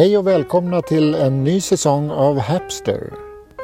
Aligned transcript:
Hej 0.00 0.18
och 0.18 0.26
välkomna 0.26 0.82
till 0.82 1.14
en 1.14 1.44
ny 1.44 1.60
säsong 1.60 2.10
av 2.10 2.38
Hapster. 2.38 3.12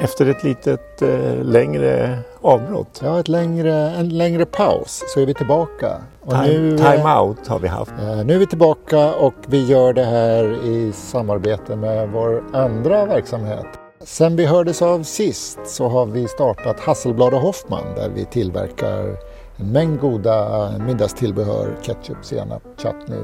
Efter 0.01 0.25
ett 0.25 0.43
litet 0.43 1.01
eh, 1.01 1.43
längre 1.43 2.19
avbrott. 2.41 3.01
Ja, 3.03 3.19
ett 3.19 3.27
längre, 3.27 3.73
en 3.73 4.09
längre 4.09 4.45
paus 4.45 5.03
så 5.07 5.19
är 5.19 5.25
vi 5.25 5.33
tillbaka. 5.33 6.01
Och 6.21 6.31
time, 6.31 6.47
nu, 6.47 6.77
time 6.77 7.19
out 7.19 7.47
har 7.47 7.59
vi 7.59 7.67
haft. 7.67 7.91
Eh, 7.91 8.25
nu 8.25 8.33
är 8.33 8.39
vi 8.39 8.47
tillbaka 8.47 9.13
och 9.13 9.33
vi 9.47 9.65
gör 9.65 9.93
det 9.93 10.03
här 10.03 10.65
i 10.65 10.91
samarbete 10.93 11.75
med 11.75 12.09
vår 12.09 12.43
andra 12.53 13.05
verksamhet. 13.05 13.67
Sen 14.03 14.35
vi 14.35 14.45
hördes 14.45 14.81
av 14.81 15.03
sist 15.03 15.59
så 15.65 15.87
har 15.87 16.05
vi 16.05 16.27
startat 16.27 16.79
Hasselblad 16.79 17.33
och 17.33 17.41
Hoffman 17.41 17.95
där 17.95 18.09
vi 18.09 18.25
tillverkar 18.25 19.17
en 19.57 19.71
mängd 19.71 19.99
goda 19.99 20.71
middagstillbehör, 20.87 21.75
ketchup, 21.81 22.25
senap, 22.25 22.63
chutney 22.77 23.23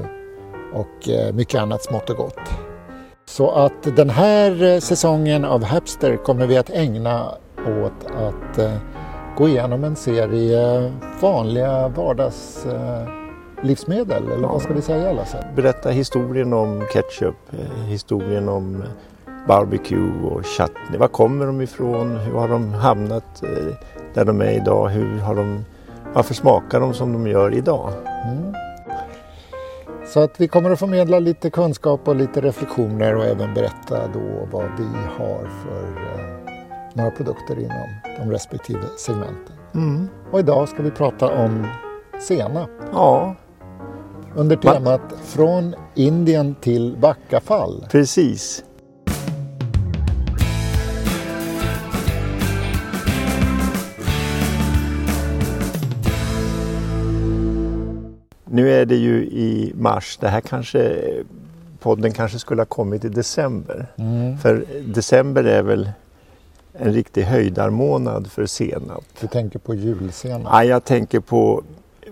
och 0.72 1.08
eh, 1.08 1.32
mycket 1.34 1.60
annat 1.60 1.82
smått 1.84 2.10
och 2.10 2.16
gott. 2.16 2.73
Så 3.34 3.50
att 3.50 3.96
den 3.96 4.10
här 4.10 4.62
eh, 4.62 4.78
säsongen 4.78 5.44
av 5.44 5.64
Hapster 5.64 6.16
kommer 6.16 6.46
vi 6.46 6.56
att 6.56 6.70
ägna 6.70 7.34
åt 7.56 8.06
att 8.06 8.58
eh, 8.58 8.76
gå 9.36 9.48
igenom 9.48 9.84
en 9.84 9.96
serie 9.96 10.92
vanliga 11.20 11.88
vardagslivsmedel, 11.88 14.28
eller 14.32 14.48
vad 14.48 14.62
ska 14.62 14.74
vi 14.74 14.82
säga 14.82 15.12
Lasse? 15.12 15.46
Berätta 15.56 15.90
historien 15.90 16.52
om 16.52 16.86
ketchup, 16.92 17.36
historien 17.86 18.48
om 18.48 18.84
barbecue 19.48 20.12
och 20.24 20.46
chutney. 20.46 20.98
Var 20.98 21.08
kommer 21.08 21.46
de 21.46 21.60
ifrån? 21.60 22.16
Hur 22.16 22.38
har 22.38 22.48
de 22.48 22.74
hamnat 22.74 23.42
där 24.14 24.24
de 24.24 24.40
är 24.40 24.50
idag? 24.50 24.88
Hur 24.88 25.18
har 25.18 25.34
de, 25.34 25.64
varför 26.12 26.34
smakar 26.34 26.80
de 26.80 26.94
som 26.94 27.12
de 27.12 27.26
gör 27.26 27.54
idag? 27.54 27.90
Mm. 28.24 28.63
Så 30.14 30.20
att 30.20 30.40
vi 30.40 30.48
kommer 30.48 30.70
att 30.70 30.78
förmedla 30.78 31.18
lite 31.18 31.50
kunskap 31.50 32.08
och 32.08 32.16
lite 32.16 32.40
reflektioner 32.40 33.16
och 33.16 33.24
även 33.24 33.54
berätta 33.54 34.08
då 34.08 34.48
vad 34.52 34.64
vi 34.78 34.84
har 35.18 35.48
för 35.62 35.84
eh, 35.84 36.54
några 36.94 37.10
produkter 37.10 37.58
inom 37.58 37.88
de 38.18 38.30
respektive 38.30 38.82
segmenten. 38.98 39.56
Mm. 39.74 40.08
Och 40.30 40.38
idag 40.38 40.68
ska 40.68 40.82
vi 40.82 40.90
prata 40.90 41.44
om 41.44 41.66
senap. 42.20 42.70
Ja. 42.92 43.34
Under 44.34 44.56
temat. 44.56 45.00
Från 45.24 45.74
Indien 45.94 46.54
till 46.60 46.96
Backafall. 47.00 47.86
Precis. 47.90 48.64
Nu 58.54 58.70
är 58.70 58.86
det 58.86 58.96
ju 58.96 59.24
i 59.24 59.72
mars. 59.76 60.18
Det 60.20 60.28
här 60.28 60.40
kanske 60.40 61.02
podden 61.80 62.12
kanske 62.12 62.38
skulle 62.38 62.60
ha 62.60 62.66
kommit 62.66 63.04
i 63.04 63.08
december. 63.08 63.86
Mm. 63.96 64.38
För 64.38 64.64
december 64.86 65.44
är 65.44 65.62
väl 65.62 65.90
en 66.72 66.92
riktig 66.92 67.22
höjdarmånad 67.22 68.30
för 68.30 68.46
senap. 68.46 69.04
Du 69.20 69.26
tänker 69.26 69.58
på 69.58 69.74
julsenap? 69.74 70.52
Nej, 70.52 70.68
jag 70.68 70.84
tänker 70.84 71.20
på 71.20 71.62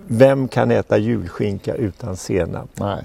vem 0.07 0.47
kan 0.47 0.71
äta 0.71 0.97
julskinka 0.97 1.75
utan 1.75 2.17
senap? 2.17 2.69
Nej. 2.73 3.03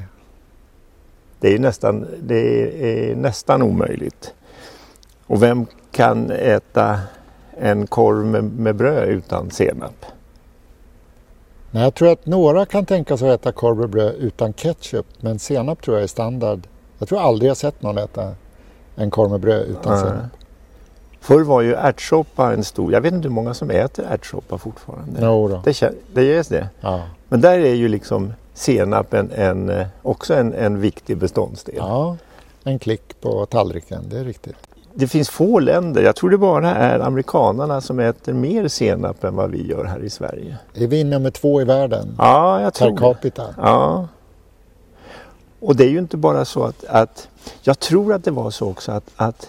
Det 1.41 1.55
är 1.55 1.59
nästan, 1.59 2.07
det 2.23 3.11
är 3.11 3.17
nästan 3.17 3.63
omöjligt. 3.63 4.35
Och 5.27 5.43
vem 5.43 5.67
kan 5.91 6.31
äta 6.31 7.01
en 7.61 7.87
korv 7.87 8.27
med, 8.27 8.45
med 8.45 8.77
bröd 8.77 9.09
utan 9.09 9.51
senap? 9.51 10.07
Nej, 11.71 11.83
jag 11.83 11.95
tror 11.95 12.13
att 12.13 12.27
några 12.27 12.67
kan 12.67 12.87
tänka 12.87 13.17
sig 13.17 13.31
att 13.31 13.41
äta 13.41 13.53
korv 13.53 13.81
och 13.83 13.89
bröd 13.89 14.15
utan 14.19 14.53
ketchup, 14.53 15.07
men 15.21 15.39
senap 15.39 15.83
tror 15.83 15.97
jag 15.97 16.05
är 16.05 16.09
standard. 16.09 16.61
Jag 16.99 17.09
tror 17.09 17.21
aldrig 17.21 17.51
jag 17.51 17.57
sett 17.57 17.83
någon 17.83 17.99
äta 17.99 18.35
en 18.97 19.11
korv 19.11 19.31
med 19.31 19.41
bröd 19.41 19.67
utan 19.69 19.93
Nej. 19.93 20.03
senap. 20.03 20.27
Förr 21.21 21.41
var 21.41 21.61
ju 21.61 21.75
ärtsoppa 21.75 22.53
en 22.53 22.65
stor, 22.65 22.93
jag 22.93 23.01
vet 23.01 23.13
inte 23.13 23.29
hur 23.29 23.35
många 23.35 23.55
som 23.55 23.71
äter 23.71 24.05
ärtsoppa 24.11 24.59
fortfarande. 24.59 25.21
Jo 25.23 25.49
då. 25.49 25.63
Det, 25.65 25.93
det 26.15 26.25
ges 26.25 26.49
det? 26.49 26.69
Ja. 26.81 27.03
Men 27.29 27.41
där 27.41 27.59
är 27.59 27.75
ju 27.75 27.89
liksom 27.89 28.33
senap 28.55 29.15
en, 29.15 29.31
en, 29.31 29.69
eh, 29.69 29.87
också 30.03 30.35
en, 30.35 30.55
en 30.55 30.81
viktig 30.81 31.17
beståndsdel. 31.17 31.75
Ja, 31.79 32.17
en 32.65 32.79
klick 32.79 33.21
på 33.21 33.47
tallriken, 33.47 34.05
det 34.09 34.19
är 34.19 34.25
riktigt 34.25 34.57
det 34.99 35.09
finns 35.09 35.31
få 35.31 35.59
länder, 35.59 36.03
jag 36.03 36.17
tror 36.17 36.31
det 36.31 36.39
bara 36.39 36.75
är 36.75 37.01
amerikanarna 37.01 37.81
som 37.81 38.01
äter 38.01 38.33
mer 38.33 38.69
senap 38.69 39.25
än 39.25 39.37
vad 39.37 39.51
vi 39.51 39.67
gör 39.67 39.85
här 39.85 40.05
i 40.05 40.11
Sverige. 40.11 40.57
Är 40.75 40.87
vi 40.87 41.05
nummer 41.05 41.31
två 41.31 41.61
i 41.61 41.65
världen? 41.65 42.15
Ja, 42.19 42.61
jag 42.61 42.75
tror 42.75 42.91
Per 42.91 42.97
capita? 42.97 43.55
Ja. 43.57 44.09
Och 45.61 45.77
det 45.77 45.85
är 45.85 45.89
ju 45.89 45.99
inte 45.99 46.17
bara 46.17 46.45
så 46.45 46.65
att, 46.65 46.85
att 46.85 47.29
jag 47.63 47.79
tror 47.79 48.13
att 48.13 48.25
det 48.25 48.31
var 48.31 48.51
så 48.51 48.71
också 48.71 48.93
att, 48.93 49.11
att 49.17 49.49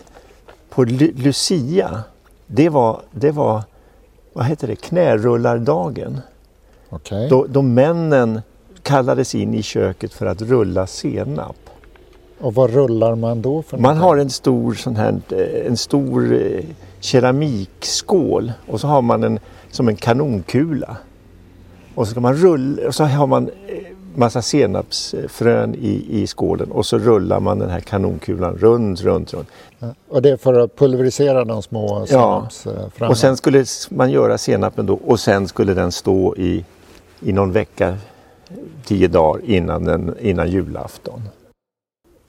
på 0.69 0.83
Lucia, 0.83 2.03
det 2.47 2.69
var, 2.69 3.01
det 3.11 3.31
var 3.31 3.63
vad 4.33 4.45
heter 4.45 4.67
det, 4.67 4.75
knärullardagen. 4.75 6.21
Okay. 6.89 7.29
Då, 7.29 7.45
då 7.49 7.61
männen 7.61 8.41
kallades 8.83 9.35
in 9.35 9.53
i 9.53 9.63
köket 9.63 10.13
för 10.13 10.25
att 10.25 10.41
rulla 10.41 10.87
senap. 10.87 11.69
Och 12.39 12.53
vad 12.53 12.69
rullar 12.69 13.16
man 13.16 13.41
då 13.41 13.61
för 13.61 13.77
Man 13.77 13.97
har 13.97 14.17
en 14.17 14.29
stor 14.29 14.73
sån 14.73 14.95
här, 14.95 15.22
eh, 15.29 15.67
en 15.67 15.77
stor 15.77 16.33
eh, 16.33 16.63
keramikskål. 17.00 18.51
Och 18.67 18.81
så 18.81 18.88
har 18.88 19.01
man 19.01 19.23
en 19.23 19.39
som 19.72 19.88
en 19.88 19.95
kanonkula. 19.95 20.97
Och 21.95 22.07
så 22.07 22.11
ska 22.11 22.19
man 22.19 22.35
rulla 22.35 22.88
och 22.88 22.95
så 22.95 23.03
har 23.03 23.28
man 23.28 23.49
eh, 23.67 23.75
massa 24.16 24.41
senapsfrön 24.41 25.75
i, 25.75 26.05
i 26.09 26.28
skålen. 26.28 26.72
Och 26.72 26.85
så 26.85 26.97
rullar 26.97 27.39
man 27.39 27.59
den 27.59 27.69
här 27.69 27.79
kanonkulan 27.79 28.55
runt, 28.55 29.01
runt, 29.01 29.33
runt. 29.33 29.47
Och 30.09 30.22
det 30.22 30.29
är 30.29 30.38
för 30.38 30.59
att 30.59 30.75
pulverisera 30.75 31.45
de 31.45 31.61
små 31.61 32.05
senapsfröna? 32.05 32.89
Ja, 32.99 33.09
och 33.09 33.17
sen 33.17 33.38
skulle 33.38 33.66
man 33.89 34.11
göra 34.11 34.38
senapen 34.38 34.85
då. 34.85 34.99
Och 35.05 35.19
sen 35.19 35.47
skulle 35.47 35.73
den 35.73 35.91
stå 35.91 36.35
i, 36.35 36.66
i 37.22 37.31
någon 37.31 37.51
vecka, 37.51 37.97
tio 38.85 39.07
dagar 39.07 39.41
innan, 39.45 39.83
den, 39.83 40.16
innan 40.19 40.49
julafton 40.49 41.22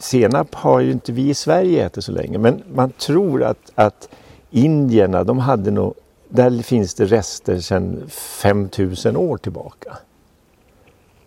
senap 0.03 0.55
har 0.55 0.81
ju 0.81 0.91
inte 0.91 1.13
vi 1.13 1.29
i 1.29 1.35
Sverige 1.35 1.87
ätit 1.87 2.05
så 2.05 2.13
länge 2.13 2.39
men 2.39 2.63
man 2.75 2.91
tror 2.91 3.43
att, 3.43 3.73
att 3.75 4.09
indierna, 4.51 5.25
de 5.25 5.39
hade 5.39 5.71
nog, 5.71 5.95
där 6.29 6.63
finns 6.63 6.95
det 6.95 7.05
rester 7.05 7.61
sedan 7.61 8.03
5000 8.09 9.17
år 9.17 9.37
tillbaka. 9.37 9.97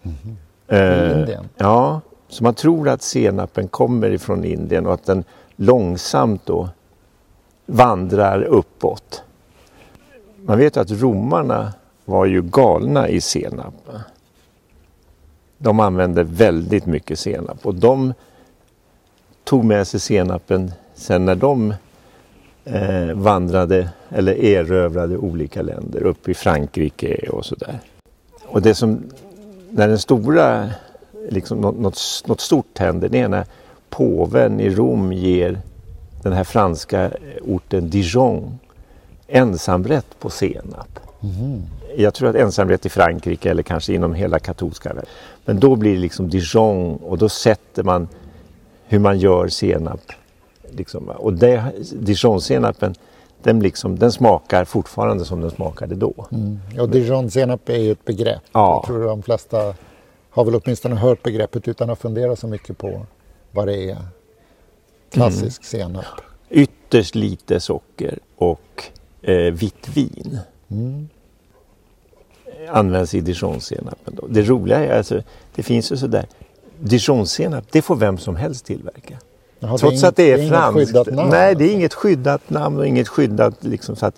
Mm 0.04 0.18
-hmm. 0.18 1.20
Indien? 1.20 1.50
Ja, 1.58 2.02
så 2.28 2.44
man 2.44 2.54
tror 2.54 2.90
att 2.90 3.02
senapen 3.02 3.68
kommer 3.68 4.10
ifrån 4.10 4.46
Indien 4.46 4.86
och 4.86 4.94
att 4.94 5.06
den 5.06 5.24
långsamt 5.56 6.46
då 6.46 6.70
vandrar 7.66 8.44
uppåt. 8.44 9.24
Man 10.46 10.58
vet 10.58 10.78
att 10.78 10.92
romarna 10.92 11.74
var 12.06 12.26
ju 12.26 12.42
galna 12.42 13.10
i 13.10 13.22
senap. 13.22 13.74
De 15.58 15.80
använde 15.80 16.24
väldigt 16.24 16.86
mycket 16.86 17.20
senap 17.20 17.66
och 17.66 17.76
de 17.76 18.14
tog 19.44 19.64
med 19.64 19.88
sig 19.88 20.00
senapen 20.00 20.72
sen 20.96 21.26
när 21.26 21.36
de 21.36 21.74
eh, 22.66 23.14
vandrade 23.14 23.90
eller 24.10 24.34
erövrade 24.34 25.18
olika 25.18 25.62
länder 25.62 26.04
upp 26.04 26.30
i 26.30 26.34
Frankrike 26.34 27.30
och 27.30 27.46
sådär. 27.46 27.80
Och 28.46 28.62
det 28.62 28.76
som, 28.76 29.04
när 29.70 29.88
den 29.88 30.00
stora, 30.00 30.70
liksom 31.30 31.62
något, 31.62 32.24
något, 32.26 32.42
stort 32.42 32.78
händer, 32.78 33.10
det 33.10 33.20
är 33.20 33.28
när 33.28 33.46
påven 33.90 34.60
i 34.60 34.70
Rom 34.70 35.14
ger 35.14 35.60
den 36.24 36.34
här 36.34 36.44
franska 36.44 37.12
orten 37.42 37.90
Dijon 37.90 38.60
ensamrätt 39.28 40.20
på 40.20 40.30
senap. 40.30 41.00
Mm. 41.22 41.62
Jag 41.98 42.14
tror 42.14 42.30
att 42.30 42.36
ensamrätt 42.36 42.86
i 42.86 42.90
Frankrike 42.90 43.50
eller 43.50 43.64
kanske 43.64 43.94
inom 43.94 44.14
hela 44.14 44.40
katolska 44.40 44.90
världen. 44.90 45.10
Men 45.46 45.60
då 45.60 45.76
blir 45.76 45.94
det 45.94 46.00
liksom 46.00 46.30
Dijon 46.30 46.96
och 46.96 47.18
då 47.18 47.30
sätter 47.30 47.84
man 47.84 48.08
hur 48.88 49.00
man 49.00 49.20
gör 49.20 49.48
senap. 49.48 50.02
Liksom. 50.72 51.10
Och 51.10 51.34
det, 51.34 51.72
dijonsenapen 51.94 52.96
den, 53.44 53.60
liksom, 53.60 54.00
den 54.00 54.12
smakar 54.12 54.66
fortfarande 54.66 55.26
som 55.26 55.42
den 55.42 55.52
smakade 55.52 55.96
då. 55.96 56.28
Mm. 56.32 56.60
Och 56.80 56.90
dijonsenap 56.90 57.70
är 57.70 57.78
ju 57.78 57.92
ett 57.92 58.06
begrepp. 58.06 58.42
Ja. 58.52 58.74
Jag 58.76 58.88
tror 58.88 59.08
de 59.08 59.24
flesta 59.24 59.76
har 60.30 60.46
väl 60.46 60.56
åtminstone 60.56 60.96
hört 60.96 61.24
begreppet 61.24 61.68
utan 61.68 61.90
att 61.90 62.00
fundera 62.00 62.36
så 62.36 62.48
mycket 62.48 62.78
på 62.78 63.06
vad 63.52 63.68
det 63.68 63.90
är. 63.90 63.98
Klassisk 65.10 65.74
mm. 65.74 65.88
senap. 65.88 66.06
Ytterst 66.50 67.16
lite 67.16 67.60
socker 67.60 68.20
och 68.36 68.84
eh, 69.22 69.54
vitt 69.54 69.90
vin. 69.94 70.40
Mm. 70.72 71.10
Används 72.70 73.14
i 73.14 73.22
dijonsenapen. 73.22 74.20
Det 74.30 74.42
roliga 74.42 74.80
är 74.80 74.98
alltså, 74.98 75.22
det 75.56 75.64
finns 75.64 75.92
ju 75.92 75.98
sådär 75.98 76.26
Dijonsenap, 76.84 77.64
det 77.72 77.82
får 77.82 77.96
vem 77.96 78.18
som 78.18 78.36
helst 78.36 78.66
tillverka. 78.66 79.18
Jaha, 79.60 79.78
Trots 79.78 80.02
det 80.02 80.08
att 80.08 80.16
det 80.16 80.32
är, 80.32 80.38
det 80.38 80.44
är 80.44 80.50
franskt. 80.50 80.96
Nej, 81.12 81.56
det 81.56 81.66
är 81.66 81.74
inget 81.74 81.94
skyddat 81.94 82.50
namn 82.50 82.80
och 82.80 82.88
inget 82.88 83.08
skyddat 83.08 83.64
liksom 83.64 83.96
så 83.96 84.06
att 84.06 84.16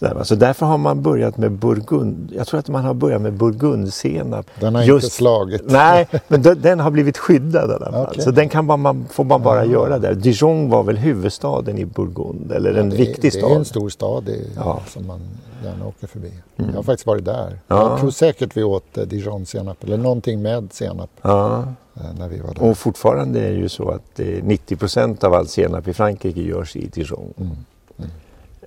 Så, 0.00 0.24
så 0.24 0.34
därför 0.34 0.66
har 0.66 0.78
man 0.78 1.02
börjat 1.02 1.36
med 1.36 1.52
burgund. 1.52 2.32
Jag 2.36 2.46
tror 2.46 2.60
att 2.60 2.68
man 2.68 2.84
har 2.84 2.94
börjat 2.94 3.22
med 3.22 3.32
burgundsenap. 3.32 4.46
Den 4.60 4.74
har 4.74 4.82
Just, 4.82 5.04
inte 5.04 5.16
slagit. 5.16 5.62
Nej, 5.70 6.08
men 6.28 6.42
den 6.42 6.80
har 6.80 6.90
blivit 6.90 7.18
skyddad 7.18 7.70
i 7.70 7.74
alla 7.74 7.92
fall. 7.92 8.06
Okay. 8.06 8.22
Så 8.24 8.30
den 8.30 8.48
kan 8.48 8.66
man, 8.66 9.06
får 9.10 9.24
man 9.24 9.42
bara 9.42 9.64
ja. 9.64 9.72
göra 9.72 9.98
där. 9.98 10.14
Dijon 10.14 10.70
var 10.70 10.82
väl 10.82 10.96
huvudstaden 10.96 11.78
i 11.78 11.84
Burgund, 11.84 12.52
eller 12.52 12.74
en 12.74 12.90
det, 12.90 12.96
viktig 12.96 13.32
stad. 13.32 13.50
Det 13.50 13.54
är 13.54 13.58
en 13.58 13.64
stor 13.64 13.88
stad 13.88 14.28
i, 14.28 14.48
ja. 14.56 14.80
som 14.88 15.06
man 15.06 15.20
gärna 15.64 15.86
åker 15.86 16.06
förbi. 16.06 16.32
Mm. 16.56 16.70
Jag 16.70 16.78
har 16.78 16.82
faktiskt 16.82 17.06
varit 17.06 17.24
där. 17.24 17.58
Ja. 17.66 17.90
Jag 17.90 18.00
tror 18.00 18.10
säkert 18.10 18.56
vi 18.56 18.62
åt 18.62 18.98
eh, 18.98 19.04
Dijon-senap, 19.04 19.84
eller 19.84 19.96
någonting 19.96 20.42
med 20.42 20.72
senap. 20.72 21.10
Ja. 21.22 21.64
Eh, 21.96 22.02
när 22.18 22.28
vi 22.28 22.38
var 22.38 22.54
där. 22.54 22.70
Och 22.70 22.78
fortfarande 22.78 23.40
är 23.40 23.50
det 23.50 23.58
ju 23.58 23.68
så 23.68 23.88
att 23.90 24.20
90 24.42 24.76
procent 24.76 25.24
av 25.24 25.34
all 25.34 25.48
senap 25.48 25.88
i 25.88 25.92
Frankrike 25.92 26.40
görs 26.40 26.76
i 26.76 26.86
Dijon. 26.86 27.34
Mm. 27.36 27.56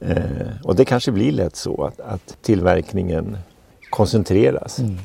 Eh, 0.08 0.48
och 0.64 0.76
det 0.76 0.86
kanske 0.86 1.12
blir 1.12 1.32
lätt 1.32 1.56
så 1.56 1.84
att, 1.84 2.00
att 2.00 2.38
tillverkningen 2.42 3.38
koncentreras. 3.90 4.80
Mm. 4.80 4.98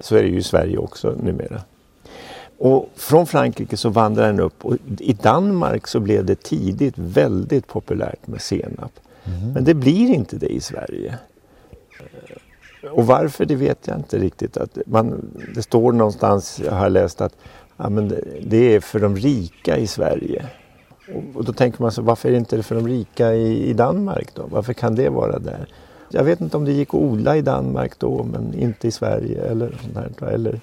Så 0.00 0.16
är 0.16 0.22
det 0.22 0.28
ju 0.28 0.38
i 0.38 0.42
Sverige 0.42 0.78
också 0.78 1.14
numera. 1.22 1.62
Och 2.58 2.90
från 2.96 3.26
Frankrike 3.26 3.76
så 3.76 3.88
vandrar 3.88 4.26
den 4.26 4.40
upp 4.40 4.64
och 4.64 4.76
i 4.98 5.12
Danmark 5.12 5.86
så 5.86 6.00
blev 6.00 6.24
det 6.24 6.42
tidigt 6.42 6.94
väldigt 6.96 7.66
populärt 7.66 8.26
med 8.26 8.40
senap. 8.40 8.92
Mm. 9.24 9.52
Men 9.52 9.64
det 9.64 9.74
blir 9.74 10.08
inte 10.08 10.36
det 10.36 10.52
i 10.52 10.60
Sverige. 10.60 11.18
Eh, 12.82 12.90
och 12.90 13.06
varför 13.06 13.44
det 13.44 13.54
vet 13.54 13.86
jag 13.86 13.96
inte 13.96 14.18
riktigt. 14.18 14.56
Att 14.56 14.78
man, 14.86 15.30
det 15.54 15.62
står 15.62 15.92
någonstans, 15.92 16.60
jag 16.64 16.72
har 16.72 16.90
läst 16.90 17.20
att 17.20 17.36
ja, 17.76 17.88
men 17.88 18.08
det, 18.08 18.24
det 18.42 18.74
är 18.74 18.80
för 18.80 19.00
de 19.00 19.16
rika 19.16 19.76
i 19.76 19.86
Sverige. 19.86 20.46
Och 21.34 21.44
då 21.44 21.52
tänker 21.52 21.82
man 21.82 21.92
sig, 21.92 22.04
varför 22.04 22.28
är 22.28 22.32
det 22.32 22.38
inte 22.38 22.62
för 22.62 22.74
de 22.74 22.88
rika 22.88 23.34
i, 23.34 23.70
i 23.70 23.72
Danmark 23.72 24.34
då? 24.34 24.42
Varför 24.46 24.72
kan 24.72 24.94
det 24.94 25.08
vara 25.08 25.38
där? 25.38 25.66
Jag 26.10 26.24
vet 26.24 26.40
inte 26.40 26.56
om 26.56 26.64
det 26.64 26.72
gick 26.72 26.88
att 26.88 26.94
odla 26.94 27.36
i 27.36 27.42
Danmark 27.42 27.98
då 27.98 28.22
men 28.22 28.54
inte 28.54 28.88
i 28.88 28.90
Sverige 28.90 29.44
eller 29.44 29.78
sånt 29.82 30.20
här, 30.20 30.28
eller 30.28 30.60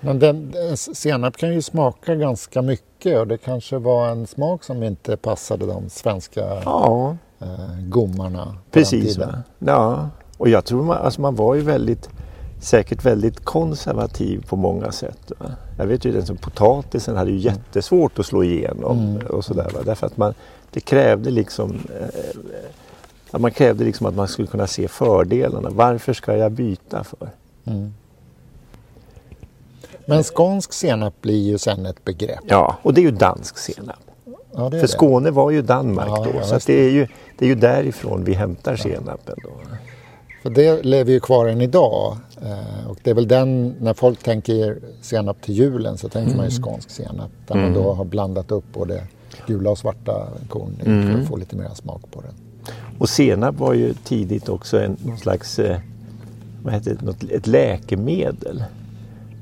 men 0.00 0.18
den, 0.18 0.52
senap 0.76 1.36
kan 1.36 1.54
ju 1.54 1.62
smaka 1.62 2.14
ganska 2.14 2.62
mycket 2.62 3.18
och 3.18 3.26
det 3.26 3.38
kanske 3.38 3.78
var 3.78 4.08
en 4.08 4.26
smak 4.26 4.64
som 4.64 4.82
inte 4.82 5.16
passade 5.16 5.66
de 5.66 5.88
svenska 5.88 6.40
ja. 6.64 7.16
eh, 7.40 7.88
gommarna. 7.88 8.56
Precis. 8.70 9.18
Ja, 9.58 10.08
och 10.38 10.48
jag 10.48 10.64
tror 10.64 10.82
man, 10.82 10.96
alltså 10.96 11.20
man 11.20 11.34
var 11.34 11.54
ju 11.54 11.60
väldigt 11.60 12.08
säkert 12.60 13.04
väldigt 13.04 13.44
konservativ 13.44 14.44
på 14.48 14.56
många 14.56 14.92
sätt. 14.92 15.32
Va? 15.38 15.46
Jag 15.78 15.86
vet 15.86 16.04
ju 16.04 16.12
den 16.12 16.26
som 16.26 16.36
potatisen 16.36 17.16
hade 17.16 17.30
ju 17.30 17.48
mm. 17.48 17.54
jättesvårt 17.54 18.18
att 18.18 18.26
slå 18.26 18.44
igenom 18.44 18.98
mm. 18.98 19.26
och 19.26 19.44
sådär. 19.44 19.70
Va? 19.74 19.80
Därför 19.84 20.06
att 20.06 20.16
man, 20.16 20.34
det 20.70 20.80
krävde 20.80 21.30
liksom 21.30 21.80
eh, 22.00 23.38
man 23.38 23.50
krävde 23.50 23.84
liksom 23.84 24.06
att 24.06 24.14
man 24.14 24.28
skulle 24.28 24.48
kunna 24.48 24.66
se 24.66 24.88
fördelarna. 24.88 25.70
Varför 25.70 26.12
ska 26.12 26.36
jag 26.36 26.52
byta 26.52 27.04
för? 27.04 27.28
Mm. 27.64 27.94
Men 30.06 30.22
skånsk 30.22 30.72
senap 30.72 31.14
blir 31.20 31.42
ju 31.42 31.58
sen 31.58 31.86
ett 31.86 32.04
begrepp. 32.04 32.44
Ja, 32.48 32.76
och 32.82 32.94
det 32.94 33.00
är 33.00 33.02
ju 33.02 33.10
dansk 33.10 33.58
senap. 33.58 33.96
Ja, 34.52 34.70
för 34.70 34.86
Skåne 34.86 35.30
var 35.30 35.50
ju 35.50 35.62
Danmark 35.62 36.08
ja, 36.08 36.26
då, 36.32 36.46
så 36.46 36.58
det, 36.66 36.86
är 36.86 36.90
ju, 36.90 37.06
det 37.38 37.44
är 37.44 37.48
ju 37.48 37.54
därifrån 37.54 38.24
vi 38.24 38.34
hämtar 38.34 38.76
senapen. 38.76 39.36
Då. 39.42 39.50
För 40.46 40.54
det 40.54 40.82
lever 40.82 41.12
ju 41.12 41.20
kvar 41.20 41.46
än 41.46 41.60
idag. 41.60 42.16
Eh, 42.42 42.90
och 42.90 42.98
det 43.02 43.10
är 43.10 43.14
väl 43.14 43.28
den, 43.28 43.74
när 43.80 43.94
folk 43.94 44.22
tänker 44.22 44.78
senap 45.00 45.42
till 45.42 45.54
julen 45.54 45.98
så 45.98 46.08
tänker 46.08 46.32
mm. 46.32 46.36
man 46.36 46.46
ju 46.46 46.56
mm. 46.56 46.62
skånsk 46.62 46.90
senap. 46.90 47.30
Där 47.46 47.54
mm. 47.54 47.64
man 47.64 47.74
då 47.74 47.84
mm. 47.84 47.96
har 47.96 48.04
blandat 48.04 48.52
upp 48.52 48.64
både 48.72 49.02
gula 49.46 49.70
och 49.70 49.78
svarta 49.78 50.28
korn 50.48 50.70
mm. 50.84 51.12
för 51.12 51.20
att 51.20 51.28
få 51.28 51.36
lite 51.36 51.56
mer 51.56 51.68
smak 51.74 52.02
på 52.10 52.20
den. 52.20 52.30
Och 52.98 53.08
senap 53.08 53.58
var 53.58 53.74
ju 53.74 53.94
tidigt 54.04 54.48
också 54.48 54.80
en, 54.80 54.96
någon 55.04 55.18
slags, 55.18 55.58
eh, 55.58 55.78
vad 56.62 56.74
heter 56.74 56.96
det, 57.00 57.06
något, 57.06 57.22
ett 57.22 57.46
läkemedel. 57.46 58.64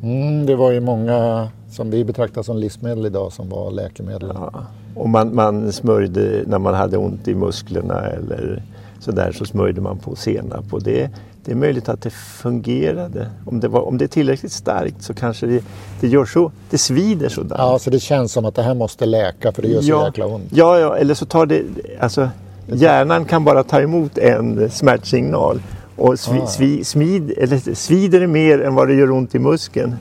Mm, 0.02 0.46
det 0.46 0.56
var 0.56 0.72
ju 0.72 0.80
många 0.80 1.48
som 1.70 1.90
vi 1.90 2.04
betraktar 2.04 2.42
som 2.42 2.56
livsmedel 2.56 3.06
idag 3.06 3.32
som 3.32 3.48
var 3.48 3.70
läkemedel. 3.70 4.32
Ja. 4.34 4.66
Och 4.94 5.08
man, 5.08 5.34
man 5.34 5.72
smörjde 5.72 6.44
när 6.46 6.58
man 6.58 6.74
hade 6.74 6.96
ont 6.96 7.28
i 7.28 7.34
musklerna 7.34 8.00
eller 8.00 8.62
så 9.04 9.12
där 9.12 9.32
så 9.32 9.44
smörjde 9.44 9.80
man 9.80 9.98
på 9.98 10.16
senap. 10.16 10.72
Och 10.72 10.82
det, 10.82 11.10
det 11.44 11.52
är 11.52 11.56
möjligt 11.56 11.88
att 11.88 12.02
det 12.02 12.10
fungerade. 12.10 13.30
Om 13.46 13.60
det, 13.60 13.68
var, 13.68 13.80
om 13.80 13.98
det 13.98 14.04
är 14.04 14.08
tillräckligt 14.08 14.52
starkt 14.52 15.02
så 15.02 15.14
kanske 15.14 15.46
det, 15.46 15.64
det 16.00 16.08
gör 16.08 16.24
så, 16.24 16.52
det 16.70 16.78
svider 16.78 17.28
sådär. 17.28 17.56
Ja, 17.58 17.78
så 17.78 17.90
det 17.90 18.00
känns 18.00 18.32
som 18.32 18.44
att 18.44 18.54
det 18.54 18.62
här 18.62 18.74
måste 18.74 19.06
läka 19.06 19.52
för 19.52 19.62
det 19.62 19.68
gör 19.68 19.80
så 19.80 19.88
ja, 19.88 20.06
jäkla 20.06 20.26
ont. 20.26 20.44
Ja, 20.50 20.78
ja, 20.78 20.96
eller 20.96 21.14
så 21.14 21.26
tar 21.26 21.46
det, 21.46 21.62
alltså 22.00 22.28
hjärnan 22.66 23.24
kan 23.24 23.44
bara 23.44 23.62
ta 23.62 23.80
emot 23.80 24.18
en 24.18 24.70
smärtsignal. 24.70 25.62
Och 25.96 26.18
svi, 26.18 26.40
ah. 26.40 26.46
svi, 26.46 26.84
smid, 26.84 27.34
eller 27.36 27.74
svider 27.74 28.20
det 28.20 28.26
mer 28.26 28.62
än 28.62 28.74
vad 28.74 28.88
det 28.88 28.94
gör 28.94 29.10
ont 29.10 29.34
i 29.34 29.38
muskeln, 29.38 29.96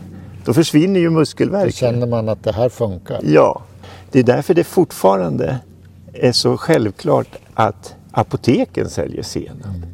då 0.45 0.53
försvinner 0.53 0.99
ju 0.99 1.09
muskelvärken. 1.09 1.67
Då 1.67 1.71
känner 1.71 2.07
man 2.07 2.29
att 2.29 2.43
det 2.43 2.51
här 2.51 2.69
funkar. 2.69 3.19
Ja, 3.23 3.61
det 4.11 4.19
är 4.19 4.23
därför 4.23 4.53
det 4.53 4.63
fortfarande 4.63 5.59
är 6.13 6.31
så 6.31 6.57
självklart 6.57 7.27
att 7.53 7.95
apoteken 8.13 8.89
säljer 8.89 9.23
senap. 9.23 9.65
Mm. 9.65 9.87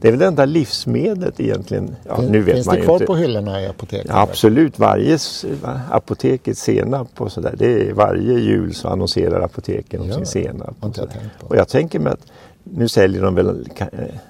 Det 0.00 0.08
är 0.08 0.12
väl 0.12 0.20
det 0.20 0.26
enda 0.26 0.44
livsmedlet 0.44 1.40
egentligen. 1.40 1.96
Ja, 2.08 2.20
nu 2.20 2.40
vet 2.40 2.54
Finns 2.54 2.66
man 2.66 2.76
det 2.76 2.82
kvar 2.82 2.94
inte. 2.94 3.06
på 3.06 3.16
hyllorna 3.16 3.62
i 3.62 3.66
apoteken? 3.66 4.06
Ja, 4.08 4.20
absolut, 4.20 4.78
varje 4.78 5.18
apotekets 5.90 6.60
senap 6.60 7.20
och 7.20 7.32
sådär. 7.32 7.54
Det 7.58 7.88
är 7.88 7.92
varje 7.92 8.38
jul 8.38 8.74
så 8.74 8.88
annonserar 8.88 9.40
apoteken 9.40 10.00
om 10.00 10.08
ja, 10.08 10.14
sin 10.14 10.26
senap. 10.26 10.76
Och, 10.80 10.98
jag 10.98 11.08
och 11.40 11.56
jag 11.56 11.68
tänker 11.68 11.98
mig 11.98 12.12
att 12.12 12.26
nu 12.64 12.88
säljer 12.88 13.22
de 13.22 13.34
väl 13.34 13.68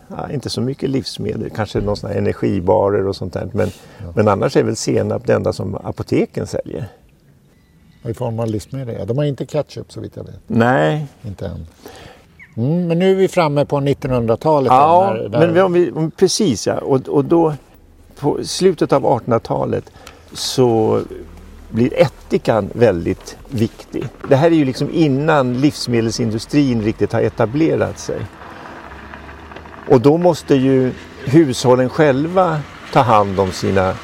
ja, 0.09 0.31
inte 0.31 0.50
så 0.50 0.61
mycket 0.61 0.91
livsmedel, 0.91 1.50
kanske 1.50 1.81
någon 1.81 1.97
sån 1.97 2.11
energibarer 2.11 3.06
och 3.06 3.17
sånt 3.17 3.32
där. 3.32 3.49
Men, 3.53 3.70
ja. 3.99 4.12
men 4.15 4.29
annars 4.29 4.56
är 4.56 4.62
väl 4.62 4.77
senap 4.77 5.27
det 5.27 5.35
enda 5.35 5.53
som 5.53 5.75
apoteken 5.75 6.47
säljer. 6.47 6.88
I 8.05 8.15
form 8.15 8.41
av 8.41 8.47
livsmedel. 8.47 9.06
De 9.06 9.19
har 9.19 9.25
inte 9.25 9.47
ketchup 9.47 9.93
så 9.93 10.00
vitt 10.00 10.17
jag 10.17 10.25
vet. 10.25 10.41
Nej. 10.47 11.06
Inte 11.23 11.47
än. 11.47 11.67
Mm, 12.56 12.87
men 12.87 12.99
nu 12.99 13.11
är 13.11 13.15
vi 13.15 13.29
framme 13.29 13.65
på 13.65 13.77
1900-talet. 13.77 14.73
Ja, 14.73 15.15
där, 15.15 15.29
där... 15.29 15.49
men 15.49 15.73
vi, 15.73 15.91
vi, 15.97 16.11
precis 16.17 16.67
ja. 16.67 16.79
Och, 16.79 17.09
och 17.09 17.25
då 17.25 17.55
på 18.21 18.45
slutet 18.45 18.93
av 18.93 19.03
1800-talet 19.03 19.85
så 20.33 21.01
blir 21.71 22.01
ättikan 22.01 22.71
väldigt 22.73 23.37
viktig. 23.49 24.09
Det 24.29 24.37
här 24.37 24.51
är 24.51 24.55
ju 24.55 24.65
liksom 24.65 24.91
innan 24.93 25.61
livsmedelsindustrin 25.61 26.82
riktigt 26.82 27.13
har 27.13 27.20
etablerat 27.20 27.99
sig. 27.99 28.20
Och 29.89 30.01
då 30.01 30.19
måste 30.19 30.55
ju 30.55 30.93
hushållen 31.25 31.89
själva 31.89 32.61
ta 32.93 33.01
hand 33.01 33.41
om 33.41 33.53
sina 33.53 33.94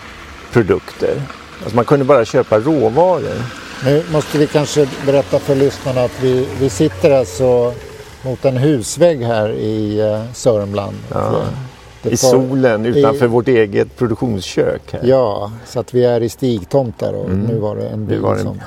produkter. 0.52 1.22
Alltså 1.60 1.76
man 1.76 1.84
kunde 1.84 2.04
bara 2.04 2.24
köpa 2.24 2.58
råvaror. 2.58 3.42
Nu 3.84 4.04
måste 4.12 4.38
vi 4.38 4.46
kanske 4.46 4.88
berätta 5.06 5.38
för 5.38 5.54
lyssnarna 5.54 6.00
att 6.00 6.22
vi, 6.22 6.48
vi 6.60 6.70
sitter 6.70 7.10
alltså 7.10 7.74
mot 8.24 8.44
en 8.44 8.56
husvägg 8.56 9.22
här 9.22 9.50
i 9.50 10.02
uh, 10.02 10.32
Sörmland. 10.32 10.96
Ja. 11.12 11.42
I 12.02 12.16
solen 12.16 12.86
utanför 12.86 13.24
i, 13.24 13.28
vårt 13.28 13.48
eget 13.48 13.96
produktionskök. 13.96 14.92
Här. 14.92 15.00
Ja, 15.04 15.52
så 15.66 15.80
att 15.80 15.94
vi 15.94 16.04
är 16.04 16.20
i 16.20 16.28
stigtomtar 16.28 17.12
och 17.12 17.30
mm. 17.30 17.40
nu 17.40 17.58
var 17.58 17.76
det 17.76 17.88
en 17.88 18.06
bil 18.06 18.22
det 18.22 18.28
en... 18.28 18.38
som 18.38 18.60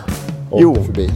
åkte 0.49 0.63
jo. 0.63 0.75
förbi. 0.75 1.09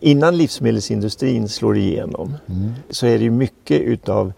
Innan 0.00 0.36
livsmedelsindustrin 0.36 1.48
slår 1.48 1.76
igenom 1.76 2.34
mm. 2.46 2.72
så 2.90 3.06
är 3.06 3.18
det 3.18 3.24
ju 3.24 3.30
mycket 3.30 3.80
utav 3.80 4.32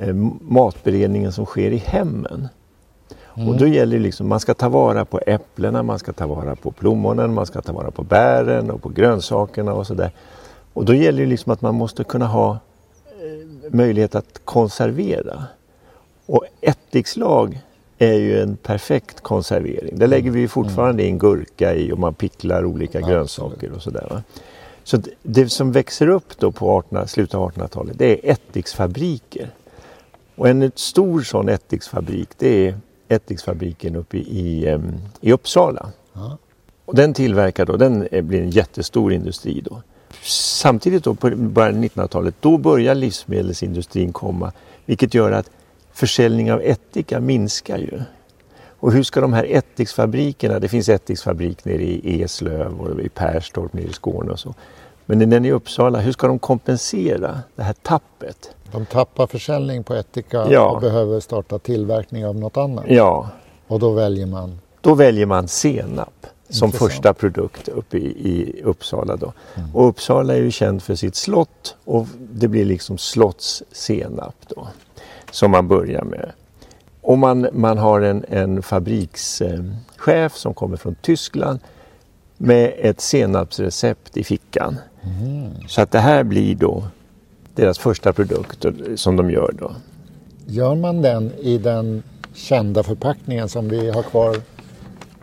eh, 0.00 0.14
matberedningen 0.40 1.32
som 1.32 1.46
sker 1.46 1.70
i 1.70 1.76
hemmen. 1.76 2.48
Mm. 3.38 3.48
Och 3.48 3.56
då 3.56 3.66
gäller 3.66 3.96
det 3.96 4.02
liksom, 4.02 4.28
man 4.28 4.40
ska 4.40 4.54
ta 4.54 4.68
vara 4.68 5.04
på 5.04 5.20
äpplena, 5.26 5.82
man 5.82 5.98
ska 5.98 6.12
ta 6.12 6.26
vara 6.26 6.56
på 6.56 6.72
plommonen, 6.72 7.34
man 7.34 7.46
ska 7.46 7.60
ta 7.60 7.72
vara 7.72 7.90
på 7.90 8.02
bären 8.02 8.70
och 8.70 8.82
på 8.82 8.88
grönsakerna 8.88 9.72
och 9.72 9.86
sådär. 9.86 10.10
Och 10.72 10.84
då 10.84 10.94
gäller 10.94 11.22
det 11.22 11.28
liksom 11.28 11.52
att 11.52 11.62
man 11.62 11.74
måste 11.74 12.04
kunna 12.04 12.26
ha 12.26 12.50
eh, 12.50 13.72
möjlighet 13.74 14.14
att 14.14 14.40
konservera. 14.44 15.44
Och 16.26 16.44
ättikslag 16.60 17.60
är 17.98 18.14
ju 18.14 18.40
en 18.40 18.56
perfekt 18.56 19.20
konservering. 19.20 19.98
Det 19.98 20.06
lägger 20.06 20.30
vi 20.30 20.48
fortfarande 20.48 21.04
in 21.04 21.18
gurka 21.18 21.74
i 21.74 21.92
och 21.92 21.98
man 21.98 22.14
picklar 22.14 22.64
olika 22.64 23.00
grönsaker 23.00 23.72
och 23.72 23.82
sådär. 23.82 24.22
Så 24.84 24.98
det 25.22 25.48
som 25.48 25.72
växer 25.72 26.08
upp 26.08 26.38
då 26.38 26.52
på 26.52 26.70
18, 26.70 27.08
slutet 27.08 27.34
av 27.34 27.50
1800-talet 27.50 27.98
det 27.98 28.06
är 28.06 28.32
ättiksfabriker. 28.32 29.50
Och 30.36 30.48
en 30.48 30.72
stor 30.74 31.22
sån 31.22 31.48
ättiksfabrik 31.48 32.28
det 32.38 32.66
är 32.66 32.74
ättiksfabriken 33.08 33.96
uppe 33.96 34.16
i, 34.16 34.20
i, 34.20 34.78
i 35.20 35.32
Uppsala. 35.32 35.92
Ja. 36.12 36.38
Och 36.84 36.94
den 36.94 37.14
tillverkar 37.14 37.66
då, 37.66 37.76
den 37.76 38.08
blir 38.10 38.42
en 38.42 38.50
jättestor 38.50 39.12
industri 39.12 39.60
då. 39.60 39.82
Samtidigt 40.22 41.04
då 41.04 41.14
på 41.14 41.30
början 41.30 41.76
av 41.76 41.84
1900-talet, 41.84 42.34
då 42.40 42.58
börjar 42.58 42.94
livsmedelsindustrin 42.94 44.12
komma 44.12 44.52
vilket 44.86 45.14
gör 45.14 45.32
att 45.32 45.50
försäljning 45.92 46.52
av 46.52 46.60
ättika 46.60 47.20
minskar 47.20 47.78
ju. 47.78 48.00
Och 48.80 48.92
hur 48.92 49.02
ska 49.02 49.20
de 49.20 49.32
här 49.32 49.46
ättiksfabrikerna, 49.48 50.58
det 50.58 50.68
finns 50.68 50.88
ättiksfabrik 50.88 51.64
nere 51.64 51.82
i 51.82 52.22
Eslöv 52.22 52.80
och 52.80 53.00
i 53.00 53.08
Perstorp 53.08 53.72
nere 53.72 53.84
i 53.84 53.92
Skåne 53.92 54.30
och 54.30 54.38
så. 54.38 54.54
Men 55.10 55.30
den 55.30 55.44
i 55.44 55.50
Uppsala, 55.52 56.00
hur 56.00 56.12
ska 56.12 56.26
de 56.26 56.38
kompensera 56.38 57.40
det 57.56 57.62
här 57.62 57.72
tappet? 57.82 58.50
De 58.72 58.86
tappar 58.86 59.26
försäljning 59.26 59.84
på 59.84 59.94
ättika 59.94 60.46
Ja. 60.50 60.68
och 60.70 60.80
behöver 60.80 61.20
starta 61.20 61.58
tillverkning 61.58 62.26
av 62.26 62.36
något 62.36 62.56
annat. 62.56 62.84
Ja, 62.88 63.28
Och 63.66 63.78
då 63.80 63.92
väljer 63.92 64.26
man 64.26 64.58
då 64.80 64.94
väljer 64.94 65.26
man 65.26 65.48
senap 65.48 66.26
som 66.48 66.66
Intressant. 66.66 66.92
första 66.92 67.14
produkt 67.14 67.68
uppe 67.68 67.96
i, 67.98 68.06
i 68.06 68.62
Uppsala. 68.62 69.16
Då. 69.16 69.32
Och 69.74 69.88
Uppsala 69.88 70.34
är 70.34 70.40
ju 70.40 70.50
känd 70.50 70.82
för 70.82 70.94
sitt 70.94 71.16
slott 71.16 71.76
och 71.84 72.06
det 72.32 72.48
blir 72.48 72.64
liksom 72.64 72.98
slottssenap 72.98 74.34
då 74.48 74.68
som 75.30 75.50
man 75.50 75.68
börjar 75.68 76.04
med. 76.04 76.32
Och 77.00 77.18
man, 77.18 77.48
man 77.52 77.78
har 77.78 78.00
en, 78.00 78.24
en 78.28 78.62
fabrikschef 78.62 80.34
som 80.36 80.54
kommer 80.54 80.76
från 80.76 80.94
Tyskland 80.94 81.58
med 82.36 82.72
ett 82.78 83.00
senapsrecept 83.00 84.16
i 84.16 84.24
fickan. 84.24 84.76
Så 85.68 85.80
att 85.80 85.90
det 85.90 85.98
här 85.98 86.24
blir 86.24 86.54
då 86.54 86.84
deras 87.54 87.78
första 87.78 88.12
produkt 88.12 88.64
som 88.96 89.16
de 89.16 89.30
gör 89.30 89.54
då. 89.58 89.70
Gör 90.46 90.74
man 90.74 91.02
den 91.02 91.32
i 91.42 91.58
den 91.58 92.02
kända 92.34 92.82
förpackningen 92.82 93.48
som 93.48 93.68
vi 93.68 93.90
har 93.90 94.02
kvar 94.02 94.36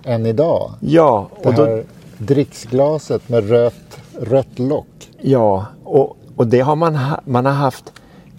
än 0.03 0.25
idag? 0.25 0.71
Ja, 0.79 1.29
Det 1.41 1.49
och 1.49 1.55
då, 1.55 1.65
här 1.65 1.83
dricksglaset 2.17 3.29
med 3.29 3.49
rött, 3.49 3.99
rött 4.19 4.59
lock. 4.59 5.11
Ja, 5.21 5.65
och, 5.83 6.17
och 6.35 6.47
det 6.47 6.59
har 6.59 6.75
man, 6.75 6.95
ha, 6.95 7.21
man 7.25 7.45
har 7.45 7.53
haft. 7.53 7.91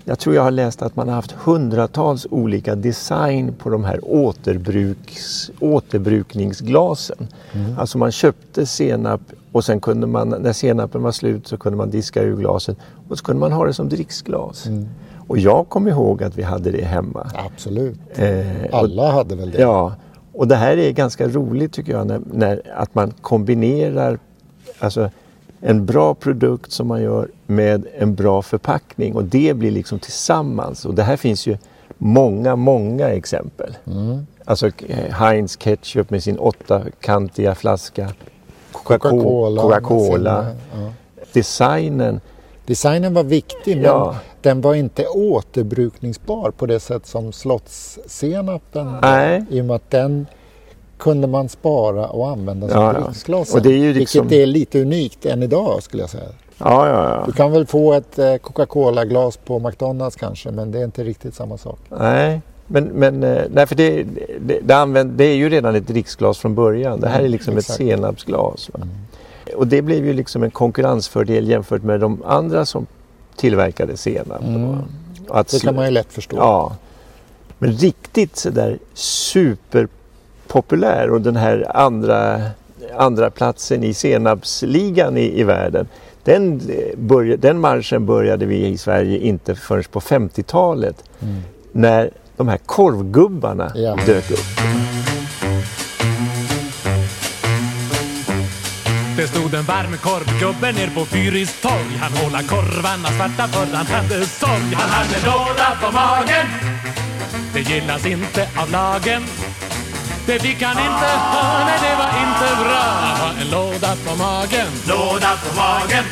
Jag 0.05 0.19
tror 0.19 0.35
jag 0.35 0.43
har 0.43 0.51
läst 0.51 0.83
att 0.83 0.97
man 0.97 1.09
har 1.09 1.15
haft 1.15 1.33
hundratals 1.33 2.27
olika 2.31 2.75
design 2.75 3.55
på 3.59 3.71
de 3.71 3.85
här 3.85 4.01
återbruks, 4.03 5.51
återbrukningsglasen. 5.61 7.29
Alltså 7.79 7.99
man 7.99 8.13
köpte 8.13 8.67
senap 8.67 9.21
och 9.57 9.65
sen 9.65 9.81
kunde 9.81 10.07
man, 10.07 10.29
när 10.29 10.53
senapen 10.53 11.03
var 11.03 11.13
slut 11.13 11.47
så 11.47 11.57
kunde 11.57 11.77
man 11.79 11.91
diska 11.91 12.23
ur 12.23 12.37
glaset 12.37 12.77
och 13.09 13.19
så 13.19 13.25
kunde 13.25 13.41
man 13.41 13.53
ha 13.53 13.67
det 13.67 13.75
som 13.75 13.89
dricksglas. 13.89 14.67
Och 15.29 15.39
jag 15.39 15.69
kommer 15.69 15.91
ihåg 15.91 16.23
att 16.23 16.39
vi 16.39 16.43
hade 16.43 16.71
det 16.71 16.85
hemma. 16.85 17.31
Absolut. 17.35 17.99
Eh, 18.15 18.29
och- 18.71 18.79
Alla 18.79 19.11
hade 19.13 19.37
väl 19.37 19.51
det. 19.51 19.61
Ja, 19.61 19.95
och 20.33 20.49
det 20.49 20.57
här 20.57 20.77
är 20.77 20.91
ganska 20.93 21.29
roligt 21.29 21.73
tycker 21.73 21.93
jag 21.93 22.07
när, 22.07 22.21
när, 22.33 22.63
att 22.77 22.95
man 22.95 23.11
kombinerar 23.21 24.19
alltså, 24.79 25.11
en 25.61 25.87
bra 25.87 26.15
produkt 26.15 26.73
som 26.73 26.87
man 26.89 27.03
gör 27.03 27.29
med 27.47 27.87
en 27.99 28.15
bra 28.15 28.43
förpackning 28.43 29.15
och 29.15 29.25
det 29.25 29.57
blir 29.57 29.71
liksom 29.71 29.99
tillsammans. 29.99 30.85
Och 30.85 30.95
det 30.95 31.03
här 31.03 31.17
finns 31.17 31.47
ju 31.47 31.57
många, 31.99 32.57
många 32.57 33.09
exempel. 33.09 33.77
Alltså 34.45 34.67
eh, 34.67 35.13
Heinz 35.13 35.57
Ketchup 35.57 36.11
med 36.11 36.23
sin 36.23 36.39
åttakantiga 36.39 37.55
flaska. 37.55 38.09
Coca-Cola. 38.85 39.63
Coca-Cola. 39.63 40.47
Ja. 40.75 40.79
Designen. 41.33 42.21
Designen 42.67 43.15
var 43.15 43.23
viktig 43.25 43.77
men 43.77 43.85
Ja. 43.85 44.17
den 44.43 44.61
var 44.61 44.75
inte 44.75 45.07
återbrukningsbar 45.07 46.51
på 46.51 46.67
det 46.67 46.81
sätt 46.81 47.07
som 47.07 47.33
slottssenapen. 47.33 48.95
Nej. 49.03 49.45
I 49.51 49.61
och 49.61 49.65
med 49.65 49.77
att 49.77 49.91
den 49.91 50.27
kunde 50.99 51.27
man 51.27 51.49
spara 51.49 52.09
och 52.09 52.29
använda 52.29 52.69
som 52.69 52.81
Ja, 52.83 52.93
ja. 52.95 53.01
dricksglas. 53.01 53.55
Ju 53.65 53.93
liksom- 53.95 54.29
Vilket 54.29 54.43
är 54.43 54.47
lite 54.47 54.83
unikt 54.83 55.27
än 55.27 55.43
idag 55.43 55.83
skulle 55.83 56.03
jag 56.03 56.11
säga. 56.11 56.25
Ja, 56.59 56.89
ja, 56.89 57.11
ja. 57.11 57.23
Du 57.27 57.33
kan 57.33 57.53
väl 57.53 57.67
få 57.67 57.93
ett 57.93 58.19
eh, 58.19 58.37
Coca-Cola-glas 58.37 59.37
på 59.37 59.59
McDonalds 59.59 60.17
kanske 60.17 60.51
men 60.51 60.71
det 60.71 60.79
är 60.81 60.85
inte 60.85 61.05
riktigt 61.05 61.35
samma 61.35 61.59
sak. 61.59 61.79
Nej, 61.89 62.41
men, 62.67 62.85
men 62.85 63.23
eh, 63.23 63.43
nej, 63.51 63.67
för 63.67 63.75
det, 63.75 64.07
det, 64.41 64.61
det, 64.63 64.77
använd, 64.77 65.11
det 65.11 65.25
är 65.25 65.35
ju 65.35 65.49
redan 65.49 65.75
ett 65.75 65.87
dricksglas 65.87 66.39
från 66.39 66.55
början. 66.55 67.01
Det 67.01 67.09
här 67.09 67.23
är 67.23 67.29
liksom 67.29 67.57
exakt. 67.57 67.81
ett 67.81 67.87
senapsglas. 67.87 68.71
Va? 68.75 68.81
Och 69.57 69.67
det 69.67 69.83
blev 69.83 70.07
ju 70.07 70.13
liksom 70.13 70.43
en 70.43 70.51
konkurrensfördel 70.51 71.49
jämfört 71.49 71.83
med 71.83 72.01
de 72.01 72.23
andra 72.27 72.67
som 72.67 72.87
tillverkade 73.37 73.97
senap. 73.97 74.43
Och 75.29 75.41
att 75.41 75.49
Det 75.49 75.63
kan 75.63 75.75
man 75.75 75.85
ju 75.85 75.91
lätt 75.91 76.13
förstå. 76.13 76.37
Ja. 76.37 76.77
Men 77.59 77.73
riktigt 77.73 78.37
sådär 78.37 78.79
superpopulär 78.95 81.11
och 81.11 81.21
den 81.21 81.37
här 81.37 81.77
andra, 81.77 82.41
andra 82.97 83.31
platsen 83.31 83.85
i 83.85 83.95
senapsligan 83.95 85.17
i, 85.17 85.41
i 85.41 85.45
världen. 85.45 85.89
Den, 86.25 86.61
eh, 86.71 86.99
börja, 86.99 87.37
den 87.37 87.61
marschen 87.61 88.07
började 88.07 88.47
vi 88.47 88.67
i 88.67 88.79
Sverige 88.79 89.19
inte 89.19 89.55
förrän 89.55 89.85
på 89.91 90.01
50-talet. 90.01 91.05
När 91.73 92.11
de 92.37 92.49
här 92.49 92.59
korvgubbarna 92.67 93.73
Ja. 93.75 93.97
dök 94.07 94.31
upp. 94.31 94.45
Det 99.17 99.29
stod 99.29 99.55
en 99.55 99.65
varm 99.65 99.97
korvgubbe 100.03 100.73
ner 100.73 100.91
på 100.95 101.05
Fyris 101.05 101.61
torg. 101.61 101.99
Han 102.01 102.13
håla 102.13 102.43
korvarna 102.43 103.09
svarta 103.09 103.49
för 103.49 103.77
han 103.77 103.87
hade 103.87 104.27
sorg. 104.27 104.75
Han 104.75 104.91
hade 104.91 105.27
låda 105.27 105.77
på 105.83 105.93
magen. 105.93 106.47
Det 107.53 107.61
gillas 107.61 108.07
inte 108.07 108.49
av 108.57 108.71
lagen. 108.71 109.23
Det 110.27 110.39
fick 110.39 110.63
han 110.63 110.79
inte. 110.79 111.07
Ha, 111.33 111.65
nej 111.67 111.79
det 111.83 111.97
var 111.99 112.11
inte 112.25 112.65
bra. 112.65 112.83
Han 113.01 113.21
har 113.21 113.43
en 113.43 113.51
låda 113.51 113.97
på 114.07 114.17
magen. 114.17 114.67
Låda 114.89 115.31
på 115.45 115.57
magen 115.57 116.05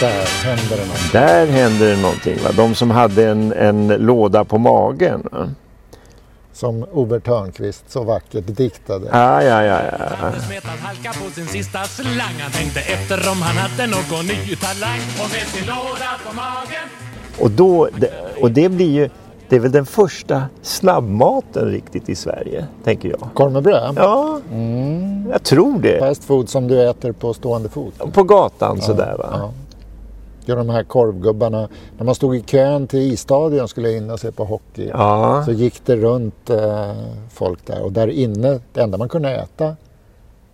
Där 0.00 0.44
händer 0.44 0.76
det 0.76 0.86
något. 0.86 1.12
Där 1.12 1.46
hände 1.46 1.90
det 1.90 2.02
någonting. 2.02 2.36
Va? 2.44 2.50
De 2.56 2.74
som 2.74 2.90
hade 2.90 3.28
en, 3.30 3.52
en 3.52 3.88
låda 3.88 4.44
på 4.44 4.58
magen. 4.58 5.22
Va? 5.32 5.48
Som 6.52 6.86
Ove 6.92 7.20
Törnqvist 7.20 7.84
så 7.90 8.04
vackert 8.04 8.44
diktade. 8.46 9.06
Ja, 9.12 9.42
ja, 9.42 9.62
ja, 9.64 9.80
ja. 9.98 10.04
Han 10.16 10.32
smetade 10.32 10.78
halka 10.82 11.12
på 11.24 11.30
sin 11.30 11.46
sista 11.46 11.84
slang 11.84 12.34
Han 12.40 12.50
tänkte 12.52 12.80
efter 12.80 13.30
om 13.30 13.42
han 13.42 13.56
hade 13.56 13.86
någon 13.86 14.26
ny 14.26 14.56
talang 14.56 14.98
Och 15.24 15.30
med 15.32 15.46
sin 15.46 15.66
låda 15.66 16.10
på 16.28 16.34
magen 16.36 16.88
Och, 17.38 17.50
då, 17.50 17.88
det- 17.96 18.12
och 18.42 18.50
det 18.50 18.68
blir 18.68 18.90
ju, 18.90 19.08
det 19.48 19.56
är 19.56 19.60
väl 19.60 19.72
den 19.72 19.86
första 19.86 20.42
snabbmaten 20.62 21.64
riktigt 21.70 22.08
i 22.08 22.14
Sverige, 22.14 22.66
tänker 22.84 23.08
jag. 23.08 23.28
Korv 23.34 23.52
med 23.52 23.62
bröd? 23.62 23.94
Ja, 23.96 24.40
jag 25.30 25.42
tror 25.42 25.78
det. 25.80 25.98
Fast 25.98 26.24
food 26.24 26.48
som 26.48 26.68
du 26.68 26.88
äter 26.90 27.12
på 27.12 27.34
stående 27.34 27.68
fot. 27.68 27.94
På 28.12 28.22
gatan 28.22 28.80
sådär 28.80 29.14
va. 29.18 29.28
Ja. 29.32 29.52
Ja, 30.48 30.54
de 30.54 30.68
här 30.68 30.82
korvgubbarna. 30.84 31.68
När 31.98 32.04
man 32.04 32.14
stod 32.14 32.36
i 32.36 32.40
kön 32.42 32.86
till 32.86 33.12
isstadion 33.12 33.60
och 33.60 33.70
skulle 33.70 33.92
in 33.96 34.10
och 34.10 34.20
se 34.20 34.32
på 34.32 34.44
hockey. 34.44 34.88
Ja, 34.92 35.42
Så 35.44 35.52
gick 35.52 35.86
det 35.86 35.96
runt 35.96 36.50
eh, 36.50 36.92
folk 37.32 37.66
där 37.66 37.82
och 37.82 37.92
där 37.92 38.08
inne, 38.08 38.60
det 38.72 38.80
enda 38.80 38.98
man 38.98 39.08
kunde 39.08 39.30
äta. 39.36 39.76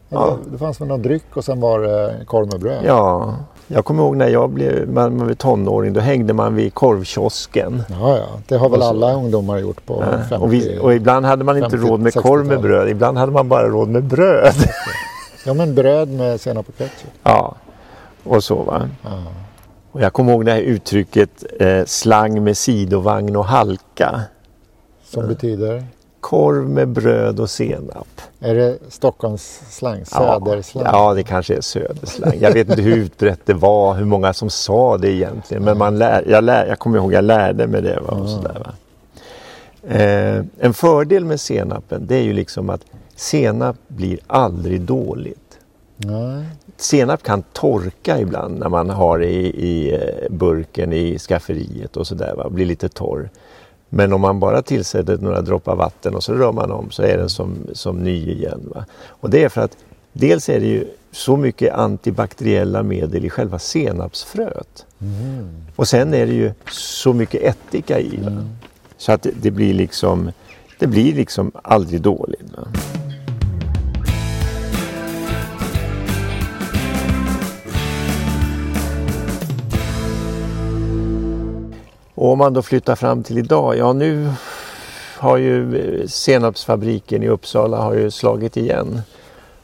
Ja. 0.09 0.37
Det 0.53 0.59
fanns 0.59 0.81
väl 0.81 0.89
någon 0.89 1.03
dryck 1.03 1.37
och 1.37 1.45
sen 1.45 1.61
var 1.61 1.81
det 1.81 2.15
korv 2.27 2.47
med 2.47 2.61
bröd. 2.61 2.83
ja. 2.87 3.35
Jag 3.67 3.85
kommer 3.85 4.03
ihåg 4.03 4.17
när 4.17 4.29
jag 4.29 4.51
blev, 4.51 4.89
man 4.89 5.17
man 5.17 5.27
var 5.27 5.35
tonåring, 5.35 5.93
då 5.93 6.01
hängde 6.01 6.33
man 6.33 6.55
vid 6.55 6.75
korvkiosken. 6.75 7.83
Ja, 7.91 8.17
ja. 8.19 8.27
Det 8.49 8.57
har 8.57 8.69
väl 8.69 8.79
Och 8.79 8.85
så- 8.85 8.89
alla 8.91 9.15
ungdomar 9.15 9.59
gjort 9.59 9.87
på 9.87 10.05
50 10.29 10.35
Och, 10.45 10.53
vi, 10.53 10.79
och 10.83 10.95
ibland 10.95 11.27
hade 11.27 11.45
man 11.45 11.57
inte 11.57 11.71
50, 11.71 11.87
råd 11.89 12.01
med 12.01 12.15
korv 12.15 12.39
med 12.47 12.47
60-talet. 12.59 12.63
bröd, 12.63 12.89
ibland 12.89 13.19
hade 13.19 13.33
man 13.33 13.49
bara 13.49 13.69
råd 13.69 13.89
med 13.89 14.05
bröd. 14.05 14.55
Ja, 15.47 15.55
men 15.55 15.75
bröd 15.75 16.09
med 16.09 16.41
senap 16.41 16.69
och 16.69 16.77
ketchup. 16.79 17.11
ja, 17.23 17.55
och 18.25 18.45
så 18.45 18.55
va. 18.63 18.89
Ja. 19.03 19.11
Och 19.95 20.01
jag 20.01 20.13
kommer 20.13 20.33
ihåg 20.33 20.45
det 20.45 20.53
här 20.53 20.61
uttrycket 20.61 21.45
eh, 21.61 21.85
slang 21.85 22.45
med 22.45 22.57
sidovagn 22.57 23.37
och 23.37 23.45
halka. 23.45 24.21
Som 25.05 25.29
betyder, 25.29 25.85
Korv 26.21 26.69
med 26.69 26.89
bröd 26.89 27.41
och 27.41 27.51
senap. 27.51 28.21
är 28.41 28.55
det 28.55 28.79
Stockholms 28.89 29.61
slang? 29.71 30.05
Söderslang? 30.05 30.85
Ja, 30.85 30.91
ja, 30.93 31.15
det 31.15 31.23
kanske 31.23 31.57
är 31.57 31.61
söderslang. 31.61 32.33
Jag 32.41 32.53
vet 32.53 32.69
inte 32.69 32.83
hur 32.83 32.97
utbrett 32.97 33.41
det 33.45 33.55
var, 33.55 33.95
hur 33.95 34.05
många 34.05 34.33
som 34.33 34.51
sa 34.51 34.99
det 34.99 35.11
egentligen. 35.11 35.65
Men 35.65 35.79
man 35.79 35.99
lär, 35.99 36.25
jag, 36.29 36.45
lär, 36.45 36.67
jag 36.67 36.79
kommer 36.79 36.99
ihåg 36.99 37.13
jag 37.13 37.25
lärde 37.25 37.67
mig 37.67 37.83
det. 37.83 38.01
Va? 38.01 38.11
Och 38.11 38.29
sådär, 38.29 38.63
va? 38.65 38.73
Eh, 39.95 40.45
en 40.59 40.75
fördel 40.75 41.25
med 41.25 41.41
senapen 41.41 42.07
det 42.07 42.17
är 42.17 42.23
ju 42.23 42.33
liksom 42.33 42.71
att 42.71 42.81
senap 43.17 43.77
blir 43.89 44.19
aldrig 44.27 44.81
dåligt. 44.81 45.59
Nej. 45.97 46.45
Senap 46.77 47.23
kan 47.23 47.43
torka 47.43 48.21
ibland 48.21 48.59
när 48.59 48.69
man 48.69 48.91
har 48.91 49.23
i, 49.23 49.47
i 49.47 49.95
eh, 49.95 50.31
burken 50.31 50.93
i 50.93 51.19
skafferiet 51.19 51.97
och 51.97 52.07
sådär. 52.07 52.49
Blir 52.51 52.67
lite 52.67 52.89
torr. 52.89 53.31
Men 53.89 54.13
om 54.13 54.21
man 54.21 54.41
bara 54.41 54.63
tillsätter 54.63 55.19
några 55.19 55.41
droppar 55.41 55.77
vatten 55.77 56.15
och 56.15 56.25
så 56.25 56.33
rör 56.33 56.53
man 56.53 56.71
om 56.71 56.91
så 56.91 57.03
är 57.03 57.19
den 57.19 57.29
som, 57.29 57.57
som 57.73 57.97
ny 57.97 58.31
igen. 58.31 58.71
Va? 58.75 58.85
Och 59.07 59.31
det 59.31 59.45
är 59.45 59.49
för 59.49 59.61
att 59.61 59.77
dels 60.13 60.49
är 60.49 60.61
det 60.61 60.67
ju 60.67 60.87
så 61.13 61.37
mycket 61.37 61.75
antibakteriella 61.75 62.83
medel 62.83 63.25
i 63.25 63.31
själva 63.31 63.59
senapsfröet. 63.59 64.87
Och 65.77 65.89
sen 65.89 66.15
är 66.15 66.27
det 66.27 66.33
ju 66.33 66.53
så 66.71 67.13
mycket 67.13 67.43
ättika 67.43 68.01
i. 68.01 68.17
Va? 68.17 68.45
Så 68.97 69.13
att 69.13 69.23
det, 69.23 69.31
det 69.43 69.51
blir 69.51 69.75
liksom 69.75 70.31
det 70.79 70.87
blir 70.87 71.15
liksom 71.15 71.53
aldrig 71.63 72.01
dåligt. 72.01 72.53
Va? 72.57 72.69
Och 82.25 82.31
om 82.33 82.39
man 82.39 82.53
då 82.53 82.63
flyttar 82.63 82.97
fram 82.97 83.23
till 83.23 83.39
idag, 83.39 83.77
ja 83.77 83.93
nu 83.93 84.33
har 85.19 85.37
ju 85.37 85.77
eh, 86.01 86.07
senapsfabriken 86.07 87.23
i 87.23 87.29
Uppsala 87.29 87.77
har 87.77 87.95
ju 87.95 88.11
slagit 88.11 88.57
igen 88.57 89.01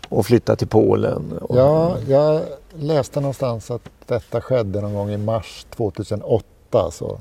och 0.08 0.26
flyttat 0.26 0.58
till 0.58 0.68
Polen. 0.68 1.38
Och, 1.42 1.56
Ja, 1.56 1.96
jag 2.08 2.40
läste 2.74 3.20
någonstans 3.20 3.70
att 3.70 3.82
detta 4.06 4.40
skedde 4.40 4.80
någon 4.80 4.94
gång 4.94 5.10
i 5.10 5.16
mars 5.16 5.66
2008 5.76 6.90
så 6.90 7.18